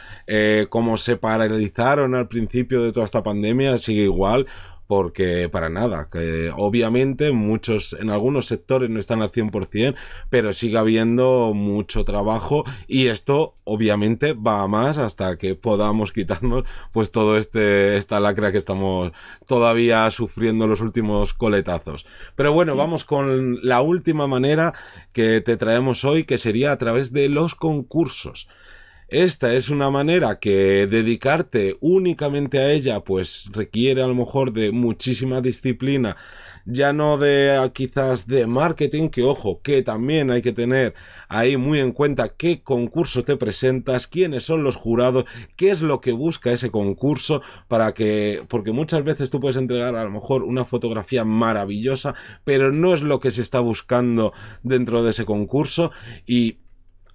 como 0.70 0.98
se 0.98 1.16
paralizaron 1.16 2.16
al 2.16 2.28
principio 2.28 2.82
de 2.82 2.92
toda 2.92 3.06
esta 3.06 3.22
pandemia, 3.22 3.78
sigue 3.78 4.02
igual 4.02 4.48
porque 4.88 5.50
para 5.50 5.70
nada, 5.70 6.08
que 6.12 6.52
obviamente 6.56 7.32
muchos, 7.32 7.94
en 8.00 8.10
algunos 8.10 8.46
sectores 8.48 8.90
no 8.90 9.00
están 9.00 9.22
al 9.22 9.32
100%, 9.32 9.96
pero 10.30 10.54
sigue 10.54 10.78
habiendo 10.78 11.54
mucho 11.54 12.04
trabajo 12.04 12.64
y 12.88 13.08
esto 13.08 13.56
obviamente 13.64 14.34
va 14.34 14.62
a 14.62 14.68
más 14.68 14.98
hasta 14.98 15.38
que 15.38 15.56
podamos 15.56 16.12
quitarnos 16.12 16.64
pues 16.92 17.12
todo 17.12 17.38
este, 17.38 17.98
esta 17.98 18.20
lacra 18.20 18.52
que 18.52 18.58
estamos 18.58 19.12
todavía 19.46 20.10
sufriendo 20.12 20.68
los 20.68 20.82
últimos 20.82 21.34
coletazos. 21.34 22.06
Pero 22.36 22.54
bueno, 22.54 22.76
vamos 22.76 23.06
con 23.06 23.60
la 23.64 23.82
última 23.82 24.28
manera 24.28 24.74
que 25.12 25.42
te 25.42 25.58
traemos 25.58 26.06
hoy, 26.06 26.24
que 26.24 26.38
sería 26.38 26.72
a 26.72 26.78
través 26.78 27.12
de 27.12 27.30
los 27.30 27.56
concursos. 27.56 28.48
Esta 29.08 29.54
es 29.54 29.70
una 29.70 29.92
manera 29.92 30.40
que 30.40 30.88
dedicarte 30.88 31.78
únicamente 31.80 32.58
a 32.58 32.72
ella 32.72 33.02
pues 33.02 33.48
requiere 33.52 34.02
a 34.02 34.08
lo 34.08 34.16
mejor 34.16 34.52
de 34.52 34.72
muchísima 34.72 35.42
disciplina, 35.42 36.18
ya 36.66 36.92
no 36.92 37.20
de 37.20 37.56
ah, 37.56 37.70
quizás 37.70 38.26
de 38.26 38.48
marketing, 38.48 39.10
que 39.10 39.22
ojo, 39.22 39.62
que 39.62 39.84
también 39.84 40.32
hay 40.32 40.42
que 40.42 40.54
tener 40.54 40.96
ahí 41.30 41.56
muy 41.56 41.82
en 41.82 41.92
cuenta 41.92 42.30
qué 42.30 42.64
concurso 42.64 43.24
te 43.24 43.38
presentas, 43.38 44.08
quiénes 44.08 44.44
son 44.44 44.64
los 44.64 44.76
jurados, 44.76 45.26
qué 45.56 45.70
es 45.70 45.84
lo 45.84 46.02
que 46.02 46.12
busca 46.12 46.52
ese 46.52 46.72
concurso 46.72 47.44
para 47.68 47.94
que, 47.94 48.44
porque 48.48 48.72
muchas 48.72 49.04
veces 49.04 49.30
tú 49.30 49.40
puedes 49.40 49.58
entregar 49.58 49.96
a 49.96 50.04
lo 50.04 50.10
mejor 50.10 50.42
una 50.42 50.66
fotografía 50.66 51.24
maravillosa, 51.24 52.16
pero 52.44 52.72
no 52.72 52.96
es 52.96 53.02
lo 53.02 53.20
que 53.20 53.30
se 53.30 53.44
está 53.44 53.60
buscando 53.60 54.34
dentro 54.64 55.04
de 55.04 55.12
ese 55.12 55.26
concurso 55.26 55.92
y 56.26 56.58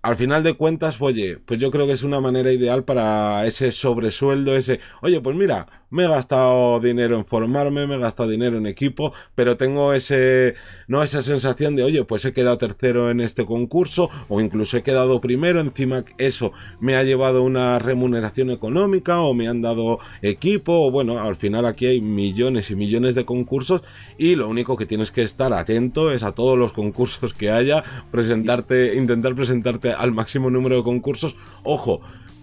al 0.02 0.16
final 0.16 0.42
de 0.42 0.54
cuentas, 0.54 1.00
oye, 1.00 1.38
pues 1.38 1.60
yo 1.60 1.70
creo 1.70 1.86
que 1.86 1.92
es 1.92 2.02
una 2.02 2.20
manera 2.20 2.52
ideal 2.52 2.84
para 2.84 3.44
ese 3.46 3.72
sobresueldo, 3.72 4.56
ese, 4.56 4.80
oye, 5.02 5.20
pues 5.20 5.36
mira, 5.36 5.79
me 5.90 6.05
he 6.05 6.09
gastado 6.09 6.81
dinero 6.81 7.16
en 7.16 7.24
formarme, 7.24 7.87
me 7.87 7.96
he 7.96 7.98
gastado 7.98 8.29
dinero 8.29 8.57
en 8.57 8.66
equipo, 8.66 9.12
pero 9.35 9.57
tengo 9.57 9.92
ese, 9.92 10.55
no 10.88 11.03
esa 11.03 11.22
sensación 11.22 11.76
de, 11.76 11.83
oye, 11.83 12.05
pues 12.05 12.24
he 12.24 12.33
quedado 12.33 12.59
tercero 12.59 13.11
en 13.11 13.20
este 13.20 13.44
concurso 13.44 14.09
o 14.29 14.40
incluso 14.40 14.76
he 14.76 14.83
quedado 14.83 15.20
primero, 15.20 15.61
encima 15.61 16.05
eso 16.18 16.53
me 16.81 16.96
ha 16.96 17.03
llevado 17.03 17.42
una 17.42 17.79
remuneración 17.79 18.50
económica 18.50 19.20
o 19.20 19.35
me 19.35 19.48
han 19.48 19.62
dado 19.62 19.98
equipo 20.22 20.87
o 20.87 20.90
bueno, 20.90 21.20
al 21.20 21.37
final 21.37 21.66
aquí 21.66 21.87
hay 21.87 22.00
millones 22.00 22.70
y 22.70 22.76
millones 22.76 23.14
de 23.14 23.24
concursos 23.24 23.83
y 24.16 24.37
lo 24.37 24.48
único 24.48 24.76
que 24.76 24.87
tienes 24.87 25.11
que 25.11 25.22
estar 25.22 25.53
atento 25.53 26.12
es 26.12 26.22
a 26.22 26.33
todos 26.33 26.57
los 26.57 26.72
concursos 26.72 27.35
que 27.35 27.50
haya, 27.50 27.83
presentarte, 28.11 28.94
intentar 28.94 29.35
presentarte 29.35 29.92
al 29.92 30.12
máximo 30.12 30.50
número 30.50 30.76
de 30.76 30.83
concursos, 30.83 31.35
ojo, 31.64 32.00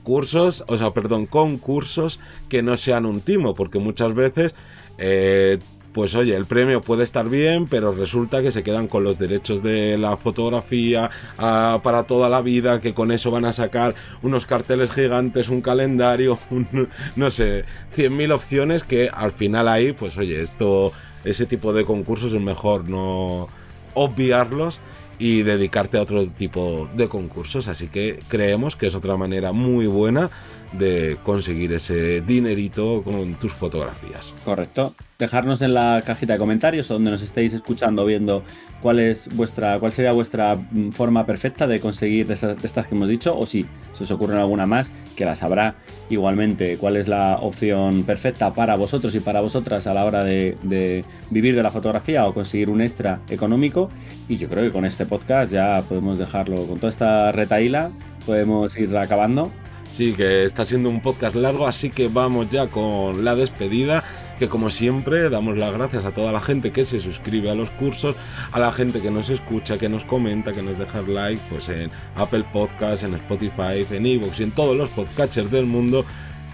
cursos, 0.07 0.63
o 0.67 0.77
sea, 0.77 0.91
perdón, 0.91 1.25
concursos 1.25 2.21
que 2.47 2.63
no 2.63 2.77
sean 2.77 3.05
un 3.05 3.19
timo, 3.19 3.55
porque 3.55 3.77
muchas 3.77 4.13
veces, 4.13 4.55
eh, 4.97 5.59
pues 5.91 6.15
oye, 6.15 6.33
el 6.33 6.45
premio 6.45 6.79
puede 6.79 7.03
estar 7.03 7.27
bien, 7.27 7.67
pero 7.67 7.91
resulta 7.91 8.41
que 8.41 8.53
se 8.53 8.63
quedan 8.63 8.87
con 8.87 9.03
los 9.03 9.19
derechos 9.19 9.61
de 9.63 9.97
la 9.97 10.15
fotografía 10.15 11.11
ah, 11.37 11.81
para 11.83 12.03
toda 12.03 12.29
la 12.29 12.41
vida, 12.41 12.79
que 12.79 12.93
con 12.93 13.11
eso 13.11 13.31
van 13.31 13.43
a 13.43 13.51
sacar 13.51 13.95
unos 14.21 14.45
carteles 14.45 14.91
gigantes, 14.91 15.49
un 15.49 15.59
calendario, 15.59 16.39
no 17.17 17.29
sé, 17.29 17.65
100.000 17.97 18.31
opciones 18.31 18.83
que 18.83 19.09
al 19.13 19.33
final 19.33 19.67
ahí, 19.67 19.91
pues 19.91 20.17
oye, 20.17 20.41
esto, 20.41 20.93
ese 21.25 21.45
tipo 21.45 21.73
de 21.73 21.83
concursos 21.83 22.31
es 22.31 22.41
mejor 22.41 22.89
no 22.89 23.49
obviarlos 23.93 24.79
y 25.19 25.43
dedicarte 25.43 25.97
a 25.97 26.01
otro 26.01 26.27
tipo 26.27 26.89
de 26.95 27.07
concursos. 27.07 27.67
Así 27.67 27.87
que 27.87 28.19
creemos 28.27 28.75
que 28.75 28.87
es 28.87 28.95
otra 28.95 29.17
manera 29.17 29.51
muy 29.51 29.87
buena 29.87 30.29
de 30.73 31.17
conseguir 31.23 31.73
ese 31.73 32.21
dinerito 32.21 33.03
con 33.03 33.35
tus 33.35 33.53
fotografías. 33.53 34.33
Correcto. 34.43 34.93
Dejarnos 35.19 35.61
en 35.61 35.73
la 35.73 36.03
cajita 36.05 36.33
de 36.33 36.39
comentarios 36.39 36.87
donde 36.87 37.09
nos 37.09 37.21
estéis 37.21 37.53
escuchando 37.53 38.05
viendo 38.05 38.43
cuál 38.81 38.99
es 38.99 39.35
vuestra 39.35 39.79
cuál 39.79 39.91
sería 39.91 40.11
vuestra 40.11 40.55
mm, 40.55 40.91
forma 40.91 41.25
perfecta 41.25 41.65
de 41.65 41.79
conseguir 41.79 42.27
de, 42.27 42.33
estas 42.33 42.87
que 42.87 42.93
hemos 42.93 43.09
dicho 43.09 43.37
o 43.37 43.45
si 43.45 43.65
se 43.93 44.03
os 44.03 44.11
ocurre 44.11 44.37
alguna 44.37 44.67
más 44.67 44.91
que 45.15 45.25
las 45.25 45.41
habrá 45.41 45.75
igualmente 46.09 46.77
cuál 46.77 46.97
es 46.97 47.07
la 47.07 47.37
opción 47.41 48.03
perfecta 48.03 48.53
para 48.53 48.75
vosotros 48.75 49.15
y 49.15 49.19
para 49.19 49.41
vosotras 49.41 49.87
a 49.87 49.95
la 49.95 50.05
hora 50.05 50.23
de, 50.23 50.55
de 50.61 51.03
vivir 51.31 51.55
de 51.55 51.63
la 51.63 51.71
fotografía 51.71 52.27
o 52.27 52.33
conseguir 52.35 52.69
un 52.69 52.81
extra 52.81 53.19
económico 53.29 53.89
y 54.29 54.37
yo 54.37 54.47
creo 54.49 54.63
que 54.65 54.71
con 54.71 54.85
este 54.85 55.07
podcast 55.07 55.51
ya 55.51 55.81
podemos 55.89 56.19
dejarlo 56.19 56.67
con 56.67 56.77
toda 56.77 56.89
esta 56.89 57.31
retaíla 57.31 57.89
podemos 58.25 58.77
ir 58.77 58.95
acabando 58.95 59.51
Sí, 59.93 60.13
que 60.13 60.45
está 60.45 60.65
siendo 60.65 60.89
un 60.89 61.01
podcast 61.01 61.35
largo, 61.35 61.67
así 61.67 61.89
que 61.89 62.07
vamos 62.07 62.49
ya 62.49 62.67
con 62.67 63.23
la 63.25 63.35
despedida. 63.35 64.03
Que 64.37 64.47
como 64.47 64.69
siempre 64.69 65.31
damos 65.31 65.57
las 65.57 65.73
gracias 65.73 66.05
a 66.05 66.11
toda 66.11 66.31
la 66.31 66.41
gente 66.41 66.71
que 66.71 66.85
se 66.85 66.99
suscribe 66.99 67.49
a 67.49 67.55
los 67.55 67.71
cursos, 67.71 68.15
a 68.51 68.59
la 68.59 68.71
gente 68.71 69.01
que 69.01 69.09
nos 69.09 69.29
escucha, 69.31 69.79
que 69.79 69.89
nos 69.89 70.03
comenta, 70.03 70.53
que 70.53 70.61
nos 70.61 70.77
deja 70.77 71.01
like, 71.01 71.41
pues 71.49 71.69
en 71.69 71.89
Apple 72.15 72.45
Podcasts, 72.53 73.03
en 73.03 73.15
Spotify, 73.15 73.83
en 73.89 74.05
Evox 74.05 74.39
y 74.39 74.43
en 74.43 74.51
todos 74.51 74.77
los 74.77 74.91
podcatchers 74.91 75.49
del 75.49 75.65
mundo. 75.65 76.05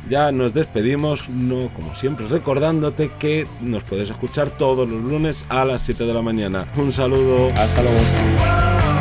Ya 0.09 0.31
nos 0.31 0.53
despedimos, 0.53 1.29
no 1.29 1.69
como 1.73 1.95
siempre, 1.95 2.27
recordándote 2.27 3.11
que 3.19 3.47
nos 3.61 3.83
puedes 3.83 4.09
escuchar 4.09 4.49
todos 4.49 4.87
los 4.87 5.01
lunes 5.01 5.45
a 5.49 5.65
las 5.65 5.81
7 5.81 6.05
de 6.05 6.13
la 6.13 6.21
mañana. 6.21 6.67
Un 6.75 6.93
saludo. 6.93 7.51
Hasta 7.55 7.81
luego. 7.81 8.92